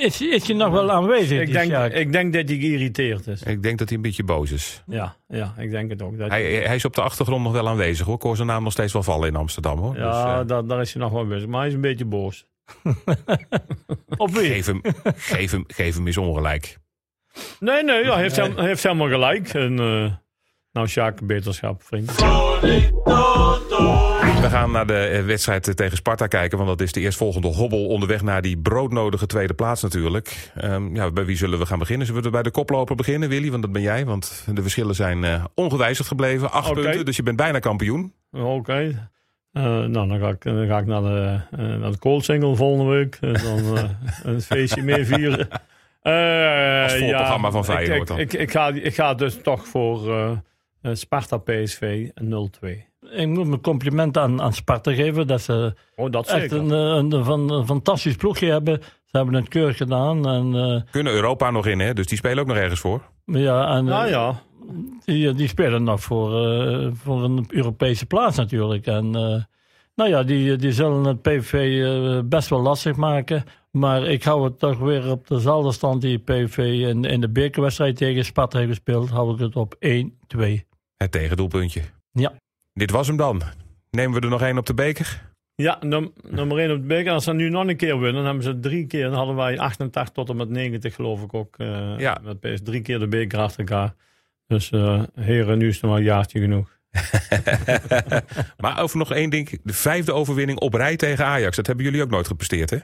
is, 0.00 0.20
is 0.20 0.46
hij 0.46 0.56
nog 0.56 0.70
wel 0.72 0.90
aanwezig, 0.92 1.40
ik, 1.40 1.52
denk, 1.52 1.70
Sjaak? 1.70 1.92
ik 1.92 2.12
denk 2.12 2.32
dat 2.32 2.48
hij 2.48 2.58
geïrriteerd 2.58 3.26
is. 3.26 3.42
Ik 3.42 3.62
denk 3.62 3.78
dat 3.78 3.88
hij 3.88 3.96
een 3.96 4.02
beetje 4.02 4.24
boos 4.24 4.50
is. 4.50 4.82
Ja, 4.86 5.16
ja 5.28 5.54
ik 5.58 5.70
denk 5.70 5.90
het 5.90 6.02
ook. 6.02 6.18
Dat, 6.18 6.28
Hij, 6.30 6.52
hij 6.54 6.74
is 6.74 6.84
op 6.84 6.94
de 6.94 7.02
achtergrond 7.02 7.42
nog 7.42 7.52
wel 7.52 7.68
aanwezig 7.68 8.06
hoor. 8.06 8.14
Ik 8.14 8.22
hoor 8.22 8.36
zijn 8.36 8.48
naam 8.48 8.62
nog 8.62 8.72
steeds 8.72 8.92
wel 8.92 9.02
vallen 9.02 9.28
in 9.28 9.36
Amsterdam 9.36 9.78
hoor. 9.78 9.96
ja, 9.96 10.10
Dus, 10.10 10.42
eh, 10.42 10.48
daar, 10.48 10.66
daar 10.66 10.80
is 10.80 10.92
hij 10.92 11.02
nog 11.02 11.12
wel 11.12 11.26
bezig. 11.26 11.48
Maar 11.48 11.58
hij 11.58 11.68
is 11.68 11.74
een 11.74 11.80
beetje 11.80 12.04
boos. 12.04 12.46
Op 14.16 14.30
wie? 14.30 14.48
geef, 14.50 14.66
hem, 14.66 14.80
geef, 15.16 15.50
hem, 15.50 15.64
geef 15.66 15.94
hem 15.94 16.06
eens 16.06 16.16
ongelijk. 16.16 16.78
Nee, 17.60 17.84
nee, 17.84 18.04
ja, 18.04 18.12
hij 18.12 18.22
heeft, 18.22 18.36
hem- 18.36 18.58
heeft 18.58 18.82
helemaal 18.82 19.08
gelijk. 19.08 19.48
En, 19.54 19.78
eh, 19.78 20.12
nou, 20.72 20.88
Sjaak, 20.88 21.26
beterschap, 21.26 21.82
vriend. 21.82 22.14
We 24.40 24.50
gaan 24.50 24.70
naar 24.70 24.86
de 24.86 24.98
eh, 24.98 25.24
wedstrijd 25.24 25.68
eh, 25.68 25.74
tegen 25.74 25.96
Sparta 25.96 26.26
kijken. 26.26 26.58
Want 26.58 26.70
dat 26.70 26.80
is 26.80 26.92
de 26.92 27.00
eerstvolgende 27.00 27.48
hobbel 27.48 27.86
onderweg 27.86 28.22
naar 28.22 28.42
die 28.42 28.56
broodnodige 28.58 29.26
tweede 29.26 29.54
plaats 29.54 29.82
natuurlijk. 29.82 30.50
Ehm, 30.54 30.94
ja, 30.96 31.10
bij 31.10 31.24
wie 31.24 31.36
zullen 31.36 31.58
we 31.58 31.66
gaan 31.66 31.78
beginnen? 31.78 32.06
Zullen 32.06 32.22
we 32.22 32.30
bij 32.30 32.42
de 32.42 32.50
koploper 32.50 32.96
beginnen, 32.96 33.28
Willy? 33.28 33.50
Want 33.50 33.62
dat 33.62 33.72
ben 33.72 33.82
jij. 33.82 34.04
Want 34.04 34.44
de 34.54 34.62
verschillen 34.62 34.94
zijn 34.94 35.24
ongewijzigd 35.54 36.08
gebleven. 36.08 36.50
Acht 36.50 36.72
punten, 36.72 37.04
dus 37.04 37.16
je 37.16 37.22
bent 37.22 37.36
bijna 37.36 37.58
kampioen. 37.58 38.12
Oké. 38.32 39.08
Eh, 39.52 39.62
nou, 39.62 40.08
dan 40.08 40.18
ga 40.18 40.28
ik, 40.28 40.42
dan 40.42 40.66
ga 40.66 40.78
ik 40.78 40.86
naar 40.86 41.02
de, 41.02 41.40
eh 41.50 41.58
naar 41.58 41.90
de 41.90 41.98
Cold 41.98 42.24
volgende 42.26 42.84
week. 42.84 43.18
En 43.20 43.32
dan 43.32 43.78
een 44.22 44.40
feestje 44.42 44.82
meer 44.82 45.04
vieren. 45.04 45.48
Eh, 46.12 46.82
Als 46.82 46.94
voorprogramma 46.98 47.50
van 47.50 47.60
ik- 47.60 47.66
Feyenoord 47.66 48.00
ik, 48.00 48.06
dan. 48.06 48.18
Ik, 48.18 48.32
ik, 48.32 48.50
ga, 48.50 48.68
ik 48.68 48.94
ga 48.94 49.14
dus 49.14 49.38
toch 49.42 49.66
voor 49.66 50.10
eh, 50.10 50.30
eh, 50.82 50.94
Sparta 50.94 51.36
PSV 51.38 52.08
0-2. 52.22 52.68
Ik 53.10 53.28
moet 53.28 53.46
mijn 53.46 53.60
complimenten 53.60 54.22
aan, 54.22 54.42
aan 54.42 54.52
Sparta 54.52 54.92
geven. 54.94 55.26
Dat 55.26 55.40
ze 55.40 55.74
Oh, 55.96 56.10
dat 56.10 56.28
echt 56.28 56.52
een, 56.52 56.70
een, 56.70 57.12
een, 57.12 57.24
van- 57.24 57.52
een 57.52 57.66
fantastisch 57.66 58.16
ploegje 58.16 58.50
hebben. 58.50 58.80
Ze 58.82 59.16
hebben 59.16 59.34
het 59.34 59.48
keurig 59.48 59.76
gedaan. 59.76 60.28
En, 60.28 60.54
eh, 60.54 60.90
Kunnen 60.90 61.12
Europa 61.12 61.50
nog 61.50 61.66
in, 61.66 61.78
hè? 61.80 61.92
Dus 61.92 62.06
die 62.06 62.18
spelen 62.18 62.38
ook 62.38 62.46
nog 62.46 62.56
ergens 62.56 62.80
voor. 62.80 63.02
ja, 63.24 63.76
en, 63.76 63.84
Nou 63.84 64.08
ja, 64.08 64.42
Die, 65.04 65.32
die 65.32 65.48
spelen 65.48 65.82
nog 65.84 66.00
voor, 66.00 66.30
voor 67.02 67.24
een 67.24 67.44
Europese 67.48 68.06
plaats 68.06 68.36
natuurlijk. 68.36 68.86
En 68.86 69.04
eh, 69.14 69.42
nou 69.94 70.10
ja, 70.10 70.22
die, 70.22 70.56
die 70.56 70.72
zullen 70.72 71.04
het 71.04 71.22
PV 71.22 71.82
best 72.24 72.48
wel 72.48 72.60
lastig 72.60 72.96
maken. 72.96 73.44
Maar 73.74 74.06
ik 74.06 74.22
hou 74.22 74.44
het 74.44 74.58
toch 74.58 74.78
weer 74.78 75.10
op 75.10 75.28
dezelfde 75.28 75.72
stand 75.72 76.00
die 76.02 76.18
PV 76.18 76.58
in, 76.58 77.04
in 77.04 77.20
de 77.20 77.28
bekerwedstrijd 77.28 77.96
tegen 77.96 78.24
Sparta 78.24 78.58
heeft 78.58 78.70
gespeeld. 78.70 79.10
Hou 79.10 79.32
ik 79.34 79.38
het 79.40 79.56
op 79.56 79.74
1-2. 80.36 80.38
Het 80.96 81.12
tegendoelpuntje. 81.12 81.80
Ja. 82.12 82.32
Dit 82.72 82.90
was 82.90 83.06
hem 83.06 83.16
dan. 83.16 83.42
Nemen 83.90 84.14
we 84.14 84.20
er 84.20 84.30
nog 84.30 84.42
één 84.42 84.58
op 84.58 84.66
de 84.66 84.74
beker? 84.74 85.32
Ja, 85.54 85.78
num 85.80 86.12
nummer 86.22 86.58
1 86.58 86.70
op 86.70 86.80
de 86.80 86.86
beker. 86.86 87.12
Als 87.12 87.24
ze 87.24 87.32
nu 87.32 87.48
nog 87.48 87.66
een 87.66 87.76
keer 87.76 87.94
winnen, 87.98 88.14
dan 88.14 88.24
hebben 88.24 88.42
ze 88.42 88.60
drie 88.60 88.86
keer. 88.86 89.04
Dan 89.04 89.14
hadden 89.14 89.36
wij 89.36 89.58
88 89.58 90.14
tot 90.14 90.28
en 90.28 90.36
met 90.36 90.48
90 90.48 90.94
geloof 90.94 91.22
ik 91.22 91.34
ook. 91.34 91.54
eh, 91.58 91.98
Ja. 91.98 92.18
Met 92.22 92.40
PS 92.40 92.60
drie 92.62 92.80
keer 92.82 92.98
de 92.98 93.08
beker 93.08 93.38
achter 93.38 93.58
elkaar. 93.58 93.94
Dus 94.46 94.70
eh, 94.70 95.02
heren, 95.14 95.58
nu 95.58 95.68
is 95.68 95.74
het 95.74 95.84
wel 95.84 95.96
een 95.96 96.02
jaartje 96.02 96.40
genoeg. 96.40 96.78
maar 98.62 98.82
over 98.82 98.98
nog 98.98 99.12
één 99.12 99.30
ding. 99.30 99.60
De 99.62 99.72
vijfde 99.72 100.12
overwinning 100.12 100.58
op 100.58 100.74
rij 100.74 100.96
tegen 100.96 101.24
Ajax. 101.24 101.56
Dat 101.56 101.66
hebben 101.66 101.84
jullie 101.84 102.02
ook 102.02 102.10
nooit 102.10 102.26
gepresteerd, 102.26 102.70
hè? 102.70 102.78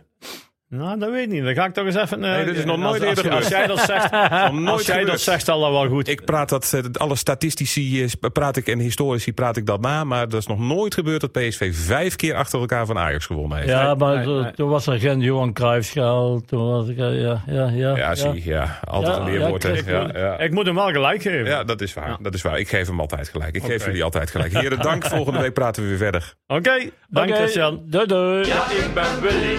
Nou, 0.72 0.98
dat 0.98 1.10
weet 1.10 1.22
ik 1.22 1.28
niet. 1.30 1.44
Dan 1.44 1.54
ga 1.54 1.64
ik 1.64 1.72
toch 1.74 1.84
eens 1.86 1.94
even... 1.96 2.24
eh, 2.24 2.30
Nee, 2.36 2.44
dat 2.44 2.54
is 2.54 2.64
nog 2.64 2.74
als- 2.74 2.84
nooit 2.84 3.04
als, 3.06 3.16
eerder 3.16 3.32
als, 3.32 3.48
jij 3.48 3.66
dat 3.66 3.78
zegt, 3.80 4.10
als 4.66 4.86
jij 4.86 5.04
dat 5.04 5.20
zegt, 5.20 5.48
al 5.48 5.60
dat 5.60 5.70
wel 5.70 5.88
goed. 5.88 6.08
Ik 6.08 6.24
praat 6.24 6.48
dat, 6.48 6.72
eh, 6.72 6.80
alle 6.92 7.16
statistici 7.16 8.02
eh, 8.04 8.10
praat 8.32 8.56
ik 8.56 8.66
en 8.68 8.78
historici 8.78 9.32
praat 9.32 9.56
ik 9.56 9.66
dat 9.66 9.80
na. 9.80 10.04
Maar 10.04 10.28
dat 10.28 10.40
is 10.40 10.46
nog 10.46 10.58
nooit 10.58 10.94
gebeurd 10.94 11.20
dat 11.20 11.32
PSV 11.32 11.74
vijf 11.74 12.16
keer 12.16 12.34
achter 12.34 12.60
elkaar 12.60 12.86
van 12.86 12.98
Ajax 12.98 13.26
gewonnen 13.26 13.56
heeft. 13.58 13.68
Ja, 13.70 13.94
maar 13.94 14.14
nee, 14.16 14.24
toen- 14.24 14.42
nee. 14.42 14.52
toen 14.52 14.68
was 14.68 14.86
er 14.86 14.98
geen 14.98 15.20
Johan 15.20 15.52
Cruijffschaal. 15.52 16.40
Toen 16.40 16.70
was 16.70 16.88
ik, 16.88 16.98
eh, 16.98 17.20
ja, 17.20 17.42
ja, 17.46 17.68
ja. 17.68 17.96
Ja, 17.96 18.14
zie, 18.14 18.44
ja. 18.44 18.78
Altijd 18.84 19.14
Ja, 19.16 19.20
een 19.22 19.30
weerwoord. 19.30 19.62
ja, 19.62 19.68
ik- 19.68 19.86
ja, 19.88 20.10
ja. 20.14 20.38
Ik 20.38 20.50
moet 20.52 20.66
hem 20.66 20.74
wel 20.74 20.90
gelijk 20.90 21.22
geven. 21.22 21.44
Ja, 21.46 21.64
dat 21.64 21.80
is 21.80 21.94
waar. 21.94 22.08
Ja. 22.08 22.16
Dat 22.20 22.34
is 22.34 22.42
waar. 22.42 22.58
Ik 22.58 22.68
geef 22.68 22.86
hem 22.86 23.00
altijd 23.00 23.28
gelijk. 23.28 23.54
Ik 23.56 23.62
geef 23.64 23.84
jullie 23.84 24.04
altijd 24.04 24.30
gelijk. 24.30 24.52
Heren, 24.52 24.80
dank. 24.82 25.04
Volgende 25.16 25.40
week 25.40 25.52
praten 25.54 25.82
we 25.82 25.88
weer 25.88 25.98
verder. 25.98 26.34
Oké, 26.46 26.90
dank 27.08 27.28
Oké, 27.28 27.36
Christian. 27.38 27.82
Doei, 27.86 28.06
doei. 28.06 28.46
Ja, 28.46 28.70
ik 28.70 28.90
ben 28.94 29.20
Willy 29.20 29.56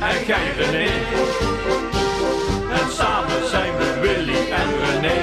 en 0.00 0.26
jij 0.26 0.52
René. 0.58 0.86
En 2.72 2.90
samen 2.92 3.48
zijn 3.50 3.76
we 3.76 3.98
Willy 4.00 4.50
en 4.50 4.68
René. 4.84 5.14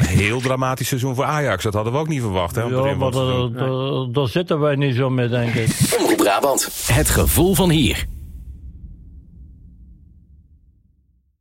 Een 0.00 0.06
heel 0.06 0.40
dramatisch 0.40 0.88
seizoen 0.88 1.14
voor 1.14 1.24
Ajax. 1.24 1.62
Dat 1.62 1.74
hadden 1.74 1.92
we 1.92 1.98
ook 1.98 2.08
niet 2.08 2.20
verwacht. 2.20 2.54
Hè, 2.54 2.62
Ja, 2.62 2.94
maar 2.94 3.10
daar- 4.12 4.28
zitten 4.28 4.60
wij 4.60 4.74
niet 4.74 4.94
zo 4.96 5.10
mee, 5.10 5.28
denk 5.28 5.54
ik. 5.54 5.68
Omroep 6.00 6.16
Brabant. 6.16 6.68
Het 6.92 7.08
gevoel 7.10 7.54
van 7.54 7.70
hier. 7.70 8.04